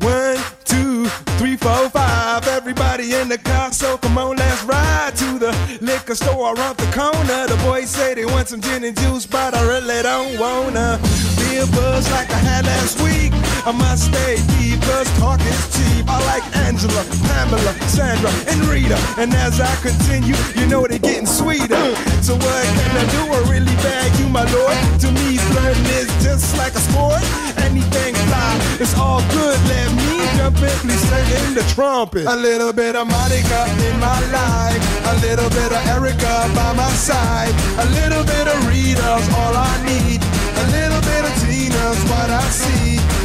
One, 0.00 0.38
two, 0.64 1.08
three, 1.36 1.56
four, 1.56 1.90
five. 1.90 2.46
Everybody 2.46 3.14
in 3.20 3.28
the 3.28 3.38
car, 3.38 3.72
so 3.72 3.98
come 3.98 4.18
on, 4.18 4.36
let's 4.36 4.62
ride 4.62 5.16
to 5.16 5.40
the 5.40 5.52
liquor 5.80 6.14
store 6.14 6.54
around 6.54 6.76
the 6.76 6.86
corner. 6.96 7.48
The 7.48 7.60
boys 7.64 7.90
say 7.90 8.14
they 8.14 8.24
want 8.24 8.46
some 8.46 8.60
gin 8.60 8.84
and 8.84 8.96
juice, 8.96 9.26
but 9.26 9.52
I 9.52 9.62
really 9.66 10.00
don't 10.04 10.38
wanna 10.38 11.00
be 11.38 11.56
a 11.56 11.66
buzz 11.66 12.08
like 12.12 12.30
I 12.30 12.38
had 12.38 12.66
last 12.66 13.00
week. 13.02 13.32
I 13.66 13.72
must 13.72 14.06
stay 14.06 14.36
deep, 14.58 14.80
cause 14.82 15.08
talk 15.18 15.40
is 15.40 15.62
cheap. 15.74 16.06
I 16.08 16.18
like 16.26 16.44
Angela, 16.56 17.04
Pamela, 17.26 17.72
Sandra, 17.88 18.30
and 18.48 18.60
Rita. 18.64 18.98
And 19.18 19.32
as 19.34 19.60
I 19.60 19.74
continue, 19.82 20.36
you 20.54 20.66
know 20.66 20.86
they're 20.86 20.98
getting 20.98 21.26
sweeter. 21.26 21.86
So 22.22 22.34
what 22.34 22.64
can 22.78 22.92
I 22.96 23.04
do? 23.10 23.22
I 23.32 23.40
really 23.50 23.76
bag 23.82 24.14
you, 24.20 24.28
my 24.28 24.44
lord. 24.52 24.76
To 25.02 25.08
me, 25.12 25.36
flirting 25.36 25.90
is 25.98 26.08
just 26.22 26.56
like 26.56 26.74
a 26.74 26.82
sport. 26.82 27.22
Anything 27.64 28.14
fly, 28.28 28.52
it's 28.80 28.94
all 28.96 29.20
good. 29.32 29.58
Let 29.68 29.92
me 29.96 30.08
jump 30.38 30.58
in, 30.62 30.78
please 30.84 31.08
in 31.48 31.54
the 31.54 31.64
trumpet. 31.74 32.26
A 32.26 32.36
little 32.36 32.72
bit 32.72 32.96
of 32.96 33.06
Monica 33.06 33.60
in 33.86 33.98
my 34.00 34.20
life. 34.30 34.82
A 35.12 35.14
little 35.20 35.50
bit 35.50 35.70
of 35.72 35.82
Erica 35.86 36.50
by 36.54 36.72
my 36.72 36.88
side. 36.92 37.52
A 37.78 37.86
little 38.00 38.24
bit 38.24 38.46
of 38.46 38.58
Rita's 38.68 39.26
all 39.36 39.54
I 39.56 39.72
need. 39.84 40.20
A 40.22 40.64
little 40.76 41.02
bit 41.10 41.22
of 41.28 41.34
Tina's 41.44 42.00
what 42.10 42.30
I 42.30 42.44
see. 42.50 42.97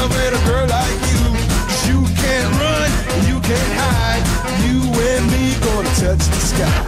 Love 0.00 0.16
a 0.16 0.46
girl 0.48 0.66
like 0.66 1.00
you. 1.12 1.22
You 1.88 1.98
can't 2.16 2.50
run, 2.60 2.90
you 3.28 3.38
can't 3.40 3.72
hide. 3.80 4.24
You 4.64 4.78
and 5.10 5.24
me 5.30 5.54
gonna 5.60 5.92
touch 6.00 6.24
the 6.34 6.40
sky. 6.50 6.86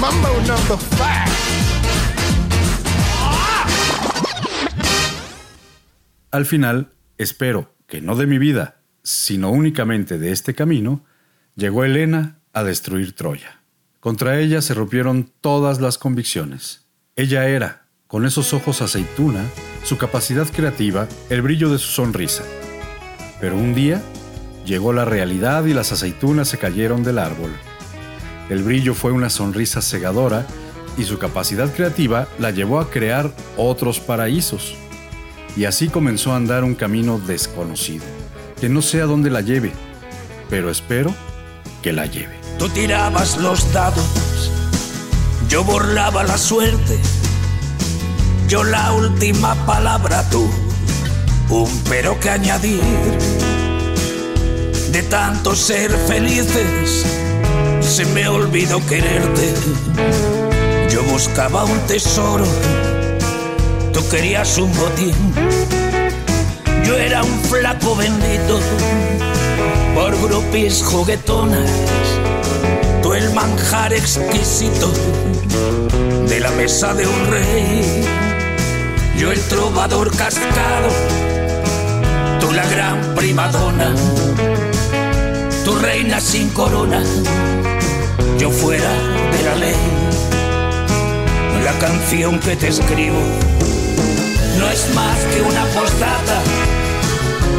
Mambo 0.00 0.32
number 0.46 0.76
five. 0.76 1.31
Al 6.32 6.46
final, 6.46 6.94
espero 7.18 7.74
que 7.86 8.00
no 8.00 8.16
de 8.16 8.26
mi 8.26 8.38
vida, 8.38 8.80
sino 9.02 9.50
únicamente 9.50 10.16
de 10.16 10.32
este 10.32 10.54
camino, 10.54 11.04
llegó 11.56 11.84
Elena 11.84 12.38
a 12.54 12.64
destruir 12.64 13.14
Troya. 13.14 13.60
Contra 14.00 14.40
ella 14.40 14.62
se 14.62 14.72
rompieron 14.72 15.30
todas 15.42 15.82
las 15.82 15.98
convicciones. 15.98 16.86
Ella 17.16 17.48
era, 17.48 17.86
con 18.06 18.24
esos 18.24 18.54
ojos 18.54 18.80
aceituna, 18.80 19.44
su 19.84 19.98
capacidad 19.98 20.48
creativa, 20.48 21.06
el 21.28 21.42
brillo 21.42 21.70
de 21.70 21.76
su 21.76 21.88
sonrisa. 21.88 22.44
Pero 23.38 23.54
un 23.54 23.74
día 23.74 24.00
llegó 24.64 24.94
la 24.94 25.04
realidad 25.04 25.66
y 25.66 25.74
las 25.74 25.92
aceitunas 25.92 26.48
se 26.48 26.56
cayeron 26.56 27.02
del 27.02 27.18
árbol. 27.18 27.50
El 28.48 28.62
brillo 28.62 28.94
fue 28.94 29.12
una 29.12 29.28
sonrisa 29.28 29.82
cegadora 29.82 30.46
y 30.96 31.04
su 31.04 31.18
capacidad 31.18 31.70
creativa 31.74 32.26
la 32.38 32.52
llevó 32.52 32.80
a 32.80 32.88
crear 32.88 33.34
otros 33.58 34.00
paraísos 34.00 34.78
y 35.56 35.64
así 35.66 35.88
comenzó 35.88 36.32
a 36.32 36.36
andar 36.36 36.64
un 36.64 36.74
camino 36.74 37.18
desconocido, 37.18 38.04
que 38.60 38.68
no 38.68 38.82
sé 38.82 39.02
a 39.02 39.06
dónde 39.06 39.30
la 39.30 39.40
lleve, 39.40 39.72
pero 40.48 40.70
espero 40.70 41.14
que 41.82 41.92
la 41.92 42.06
lleve. 42.06 42.34
Tú 42.58 42.68
tirabas 42.68 43.38
los 43.38 43.72
dados, 43.72 44.50
yo 45.48 45.64
borraba 45.64 46.24
la 46.24 46.38
suerte, 46.38 46.98
yo 48.48 48.64
la 48.64 48.92
última 48.92 49.54
palabra 49.66 50.28
tú, 50.30 50.48
un 51.50 51.82
pero 51.88 52.18
que 52.20 52.30
añadir. 52.30 52.82
De 54.90 55.02
tanto 55.02 55.56
ser 55.56 55.90
felices, 56.06 57.06
se 57.80 58.04
me 58.06 58.28
olvidó 58.28 58.84
quererte. 58.86 59.54
Yo 60.90 61.02
buscaba 61.04 61.64
un 61.64 61.78
tesoro 61.86 62.44
tú 63.92 64.08
querías 64.08 64.58
un 64.58 64.72
botín. 64.74 65.14
Yo 66.84 66.96
era 66.96 67.22
un 67.22 67.40
flaco 67.44 67.94
bendito. 67.96 68.60
Por 69.94 70.20
grupis 70.22 70.82
juguetonas, 70.82 71.70
tú 73.02 73.14
el 73.14 73.32
manjar 73.34 73.92
exquisito. 73.92 74.90
De 76.28 76.40
la 76.40 76.50
mesa 76.52 76.94
de 76.94 77.06
un 77.06 77.26
rey. 77.30 78.04
Yo 79.22 79.30
el 79.30 79.40
trovador 79.42 80.10
cascado, 80.16 80.88
tú 82.40 82.50
la 82.50 82.66
gran 82.66 83.14
primadona, 83.14 83.94
tu 85.64 85.76
reina 85.76 86.20
sin 86.20 86.48
corona, 86.48 87.04
yo 88.36 88.50
fuera 88.50 88.90
de 88.90 89.42
la 89.44 89.54
ley. 89.54 89.76
La 91.64 91.72
canción 91.78 92.40
que 92.40 92.56
te 92.56 92.66
escribo 92.66 93.20
es 94.72 94.94
más 94.94 95.18
que 95.32 95.42
una 95.42 95.64
postdata. 95.66 96.42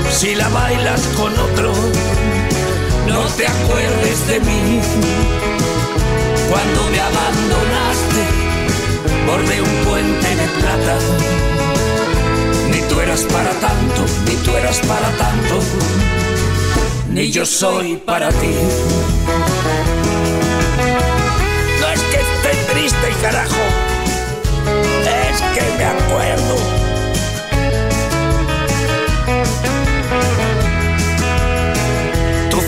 Si 0.09 0.34
la 0.36 0.49
bailas 0.49 1.01
con 1.16 1.32
otro, 1.38 1.72
no 3.07 3.22
te 3.38 3.45
acuerdes 3.47 4.28
de 4.28 4.39
mí. 4.39 4.80
Cuando 6.49 6.82
me 6.89 6.99
abandonaste, 6.99 8.24
borde 9.28 9.61
un 9.61 9.86
puente 9.86 10.36
de 10.36 10.47
plata. 10.59 10.97
Ni 12.72 12.82
tú 12.89 12.99
eras 12.99 13.22
para 13.22 13.51
tanto, 13.51 14.05
ni 14.26 14.36
tú 14.38 14.55
eras 14.55 14.80
para 14.80 15.09
tanto, 15.24 15.59
ni 17.09 17.32
yo 17.32 17.45
soy 17.45 17.97
para 17.97 18.30
ti. 18.30 18.55
No 21.80 21.88
es 21.89 22.01
que 22.01 22.20
esté 22.28 22.74
triste 22.74 23.07
carajo, 23.22 23.64
es 25.32 25.41
que 25.53 25.78
me 25.78 25.86
acuerdo 25.86 26.82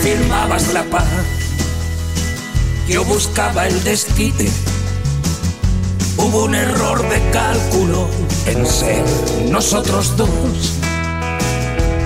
firmabas 0.06 0.72
la 0.72 0.84
paz, 0.84 1.04
yo 2.88 3.04
buscaba 3.06 3.66
el 3.66 3.84
desquite. 3.84 4.48
Hubo 6.16 6.46
un 6.46 6.54
error 6.54 7.02
de 7.10 7.20
cálculo 7.32 8.08
en 8.46 8.68
ser 8.68 9.04
nosotros 9.50 10.16
dos. 10.16 10.30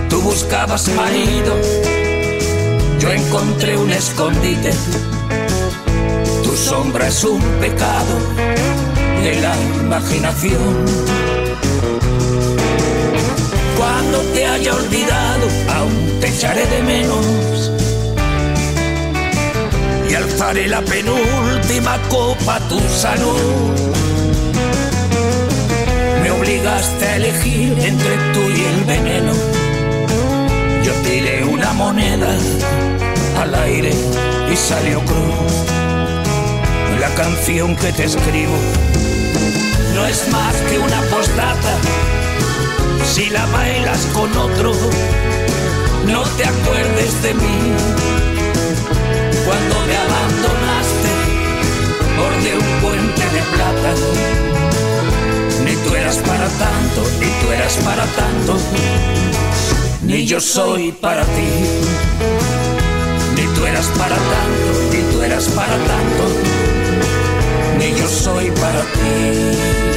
Tú 0.10 0.22
buscabas 0.22 0.88
marido, 0.96 1.54
yo 3.02 3.12
encontré 3.12 3.78
un 3.78 3.92
escondite. 3.92 4.72
Tu 6.46 6.56
sombra 6.56 7.10
es 7.10 7.22
un 7.26 7.42
pecado 7.60 8.16
de 9.24 9.42
la 9.42 9.54
imaginación. 9.84 10.86
Cuando 13.78 14.20
te 14.34 14.46
haya 14.46 14.74
olvidado, 14.74 15.48
aún 15.76 16.20
te 16.22 16.30
echaré 16.30 16.66
de 16.66 16.82
menos 16.84 17.59
y 20.10 20.16
alzaré 20.16 20.68
la 20.68 20.82
penúltima 20.82 22.00
copa 22.10 22.56
a 22.56 22.68
tu 22.68 22.80
salud. 22.90 23.76
Me 26.22 26.32
obligaste 26.32 27.06
a 27.06 27.16
elegir 27.18 27.78
entre 27.80 28.18
tú 28.34 28.40
y 28.40 28.64
el 28.64 28.84
veneno. 28.86 29.34
Yo 30.84 30.94
tiré 31.04 31.44
una 31.44 31.74
moneda 31.74 32.36
al 33.40 33.54
aire 33.56 33.92
y 34.52 34.56
salió 34.56 35.00
cruz. 35.02 35.70
La 37.00 37.10
canción 37.16 37.76
que 37.76 37.92
te 37.94 38.06
escribo 38.06 38.58
no 39.96 40.06
es 40.06 40.28
más 40.32 40.56
que 40.70 40.80
una 40.80 41.02
postdata. 41.04 41.78
Si 43.06 43.30
la 43.30 43.46
bailas 43.48 44.06
con 44.14 44.36
otro, 44.38 44.72
no 46.06 46.24
te 46.38 46.46
acuerdes 46.46 47.22
de 47.24 47.34
mí 47.34 48.19
cuando 49.50 49.76
me 49.88 49.96
abandonaste 49.98 51.12
borde 52.20 52.50
un 52.64 52.70
puente 52.82 53.26
de 53.36 53.42
plata. 53.54 53.92
Ni 55.66 55.76
tú 55.84 55.96
eras 55.96 56.18
para 56.18 56.48
tanto, 56.48 57.02
ni 57.20 57.30
tú 57.40 57.52
eras 57.52 57.76
para 57.78 58.06
tanto, 58.22 58.58
ni 60.04 60.26
yo 60.26 60.40
soy 60.40 60.92
para 60.92 61.24
ti. 61.24 61.50
Ni 63.36 63.46
tú 63.56 63.66
eras 63.66 63.88
para 63.98 64.16
tanto, 64.16 64.70
ni 64.92 65.02
tú 65.12 65.24
eras 65.24 65.46
para 65.58 65.76
tanto 65.92 66.60
soy 68.10 68.52
para 68.52 68.82
ti. 68.82 69.89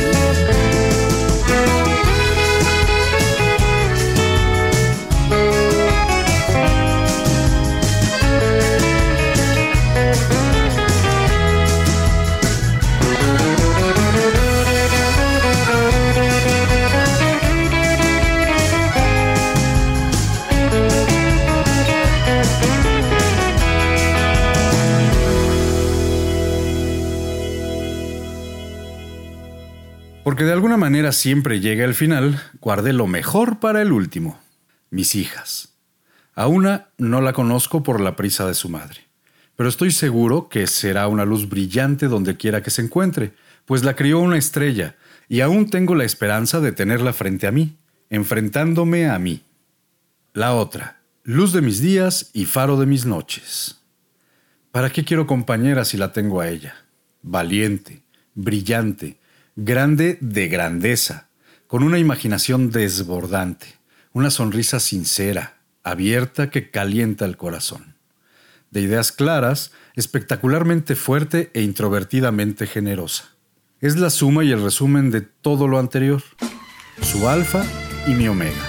Porque 30.32 30.44
de 30.44 30.52
alguna 30.54 30.78
manera 30.78 31.12
siempre 31.12 31.60
llega 31.60 31.84
el 31.84 31.94
final, 31.94 32.42
guardé 32.62 32.94
lo 32.94 33.06
mejor 33.06 33.60
para 33.60 33.82
el 33.82 33.92
último, 33.92 34.40
mis 34.88 35.14
hijas. 35.14 35.74
A 36.34 36.46
una 36.46 36.88
no 36.96 37.20
la 37.20 37.34
conozco 37.34 37.82
por 37.82 38.00
la 38.00 38.16
prisa 38.16 38.46
de 38.46 38.54
su 38.54 38.70
madre, 38.70 39.02
pero 39.56 39.68
estoy 39.68 39.90
seguro 39.90 40.48
que 40.48 40.66
será 40.66 41.06
una 41.06 41.26
luz 41.26 41.50
brillante 41.50 42.08
donde 42.08 42.38
quiera 42.38 42.62
que 42.62 42.70
se 42.70 42.80
encuentre, 42.80 43.34
pues 43.66 43.84
la 43.84 43.94
crió 43.94 44.20
una 44.20 44.38
estrella, 44.38 44.96
y 45.28 45.42
aún 45.42 45.68
tengo 45.68 45.94
la 45.94 46.04
esperanza 46.04 46.60
de 46.60 46.72
tenerla 46.72 47.12
frente 47.12 47.46
a 47.46 47.52
mí, 47.52 47.76
enfrentándome 48.08 49.10
a 49.10 49.18
mí. 49.18 49.42
La 50.32 50.54
otra, 50.54 51.02
luz 51.24 51.52
de 51.52 51.60
mis 51.60 51.82
días 51.82 52.30
y 52.32 52.46
faro 52.46 52.78
de 52.78 52.86
mis 52.86 53.04
noches. 53.04 53.82
¿Para 54.70 54.88
qué 54.88 55.04
quiero 55.04 55.26
compañera 55.26 55.84
si 55.84 55.98
la 55.98 56.10
tengo 56.14 56.40
a 56.40 56.48
ella? 56.48 56.74
Valiente, 57.20 58.00
brillante, 58.34 59.18
grande 59.56 60.16
de 60.22 60.48
grandeza, 60.48 61.28
con 61.66 61.82
una 61.82 61.98
imaginación 61.98 62.70
desbordante, 62.70 63.66
una 64.12 64.30
sonrisa 64.30 64.80
sincera, 64.80 65.58
abierta 65.82 66.48
que 66.48 66.70
calienta 66.70 67.26
el 67.26 67.36
corazón. 67.36 67.96
De 68.70 68.80
ideas 68.80 69.12
claras, 69.12 69.72
espectacularmente 69.94 70.94
fuerte 70.96 71.50
e 71.52 71.60
introvertidamente 71.60 72.66
generosa. 72.66 73.24
Es 73.80 73.96
la 73.96 74.08
suma 74.08 74.42
y 74.42 74.52
el 74.52 74.62
resumen 74.62 75.10
de 75.10 75.20
todo 75.20 75.68
lo 75.68 75.78
anterior, 75.78 76.22
su 77.02 77.28
alfa 77.28 77.62
y 78.06 78.12
mi 78.12 78.28
omega. 78.28 78.66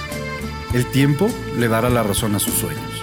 El 0.74 0.84
tiempo 0.90 1.30
le 1.58 1.68
dará 1.68 1.88
la 1.88 2.02
razón 2.02 2.34
a 2.34 2.40
sus 2.40 2.54
sueños, 2.54 3.02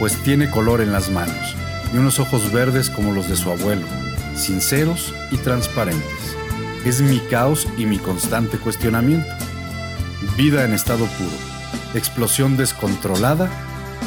pues 0.00 0.16
tiene 0.24 0.50
color 0.50 0.80
en 0.80 0.90
las 0.90 1.10
manos 1.10 1.54
y 1.92 1.98
unos 1.98 2.18
ojos 2.18 2.52
verdes 2.52 2.90
como 2.90 3.12
los 3.12 3.28
de 3.28 3.36
su 3.36 3.50
abuelo, 3.50 3.86
sinceros 4.34 5.14
y 5.30 5.36
transparentes 5.36 6.39
es 6.84 7.00
mi 7.00 7.18
caos 7.18 7.66
y 7.76 7.86
mi 7.86 7.98
constante 7.98 8.58
cuestionamiento. 8.58 9.28
Vida 10.36 10.64
en 10.64 10.72
estado 10.72 11.06
puro, 11.06 11.36
explosión 11.94 12.56
descontrolada 12.56 13.50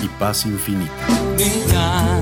y 0.03 0.07
paz 0.19 0.45
infinita. 0.45 0.91
Niña, 1.37 2.19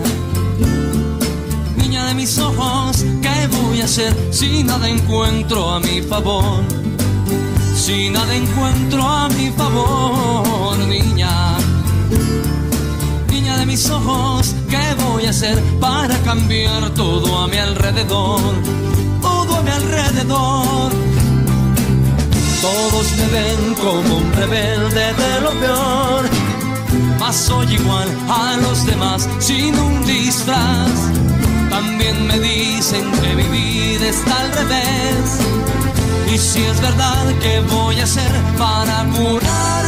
niña 1.78 2.06
de 2.06 2.14
mis 2.14 2.38
ojos, 2.39 3.06
¿qué 3.22 3.47
voy 3.47 3.82
a 3.82 3.86
hacer 3.86 4.14
si 4.32 4.64
nada 4.64 4.89
encuentro 4.89 5.70
a 5.70 5.80
mi 5.80 6.02
favor? 6.02 6.64
Si 7.76 8.10
nada 8.10 8.36
encuentro 8.36 9.02
a 9.02 9.30
mi 9.30 9.49
favor, 9.52 10.78
niña. 10.80 11.58
Niña 13.30 13.58
de 13.58 13.66
mis 13.66 13.89
ojos, 13.89 14.56
¿qué 14.70 14.95
voy 15.04 15.26
a 15.26 15.30
hacer 15.30 15.60
para 15.80 16.18
cambiar 16.20 16.89
todo 16.93 17.39
a 17.39 17.47
mi 17.47 17.58
alrededor? 17.58 18.39
Mi 19.64 19.70
alrededor. 19.70 20.91
Todos 22.62 23.07
me 23.18 23.28
ven 23.28 23.76
como 23.76 24.18
un 24.18 24.34
rebelde 24.34 25.14
de 25.14 25.41
lo 25.41 25.51
peor, 25.59 26.24
mas 27.20 27.36
soy 27.36 27.74
igual 27.74 28.07
a 28.30 28.57
los 28.57 28.86
demás 28.86 29.28
sin 29.39 29.78
un 29.80 30.05
disfraz. 30.05 30.91
También 31.70 32.28
me 32.28 32.39
dicen 32.39 33.12
que 33.22 33.36
mi 33.36 33.47
vida 33.47 34.07
está 34.07 34.39
al 34.41 34.51
revés. 34.51 35.39
Y 36.34 36.38
si 36.38 36.64
es 36.64 36.80
verdad, 36.82 37.26
¿qué 37.41 37.62
voy 37.62 37.99
a 37.99 38.03
hacer 38.03 38.32
para 38.57 39.05
curar 39.16 39.86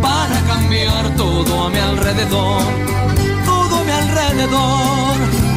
para 0.00 0.40
cambiar 0.46 1.16
todo 1.16 1.64
a 1.64 1.70
mi 1.70 1.78
alrededor? 1.78 2.62
Todo 3.44 3.78
a 3.78 3.84
mi 3.84 3.90
alrededor. 3.90 5.47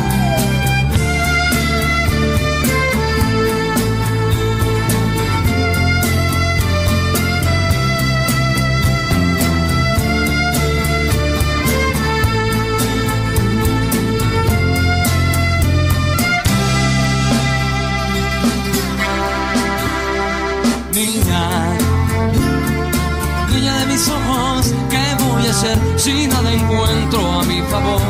Si 25.95 26.27
nada 26.27 26.51
encuentro 26.51 27.39
a 27.39 27.43
mi 27.43 27.61
favor? 27.61 28.01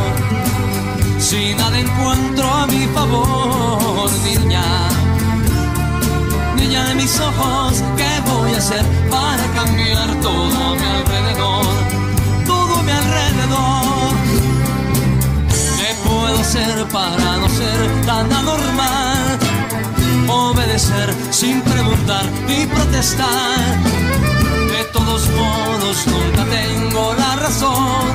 Si 1.20 1.54
nada 1.56 1.78
encuentro 1.78 2.48
a 2.50 2.66
mi 2.68 2.86
favor, 2.96 4.10
niña, 4.24 4.64
niña 6.56 6.86
de 6.86 6.96
mis 6.96 7.20
ojos, 7.20 7.84
¿qué 7.98 8.12
voy 8.32 8.54
a 8.54 8.58
hacer 8.58 8.86
para 9.10 9.44
cambiar 9.54 10.08
todo 10.22 10.58
a 10.70 10.76
mi 10.76 10.88
alrededor? 11.00 11.66
Todo 12.46 12.76
a 12.80 12.84
mi 12.84 12.92
alrededor. 12.92 14.14
¿Qué 15.78 15.90
puedo 16.08 16.40
hacer 16.40 16.88
para 16.88 17.38
no 17.38 17.50
ser 17.50 18.06
tan 18.06 18.32
anormal? 18.32 19.40
Obedecer 20.30 21.14
sin 21.32 21.62
preguntar 21.62 22.26
ni 22.48 22.66
protestar 22.66 24.31
todos 25.12 25.30
modos 25.32 26.08
nunca 26.08 26.46
tengo 26.46 27.14
la 27.16 27.36
razón. 27.36 28.06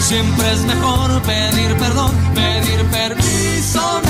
Siempre 0.00 0.52
es 0.52 0.60
mejor 0.62 1.22
pedir 1.22 1.76
perdón, 1.76 2.12
pedir 2.34 2.84
permiso, 2.86 4.00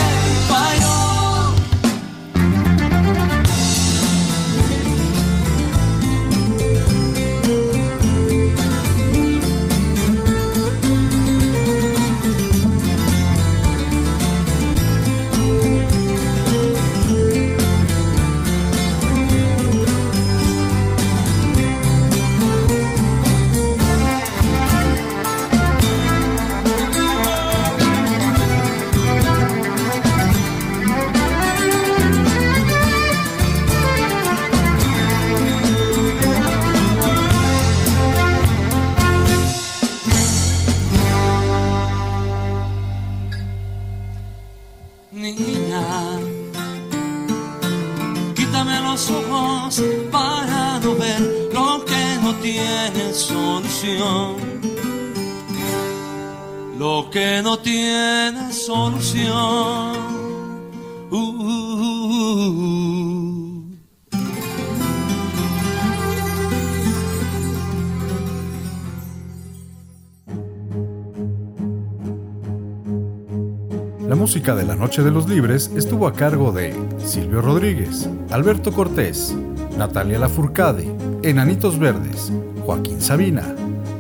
de 74.55 74.64
la 74.64 74.74
Noche 74.74 75.03
de 75.03 75.11
los 75.11 75.28
Libres 75.28 75.70
estuvo 75.76 76.07
a 76.07 76.12
cargo 76.12 76.51
de 76.51 76.74
Silvio 76.98 77.40
Rodríguez, 77.40 78.09
Alberto 78.30 78.72
Cortés, 78.72 79.36
Natalia 79.76 80.18
Lafurcade, 80.18 80.90
Enanitos 81.22 81.78
Verdes, 81.78 82.32
Joaquín 82.64 83.01
Sabina, 83.01 83.55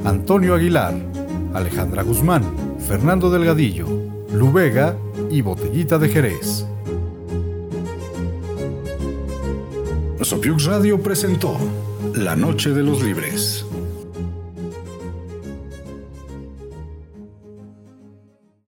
Antonio 0.04 0.54
Aguilar, 0.54 0.94
Alejandra 1.54 2.02
Guzmán, 2.02 2.42
Fernando 2.86 3.30
Delgadillo, 3.30 3.86
Lu 4.32 4.52
Vega 4.52 4.96
y 5.30 5.42
Botellita 5.42 5.98
de 5.98 6.08
Jerez. 6.08 6.66
Sopiux 10.22 10.64
Radio 10.64 11.00
presentó 11.00 11.56
La 12.14 12.34
Noche 12.34 12.70
de 12.70 12.82
los 12.82 13.02
Libres. 13.02 13.66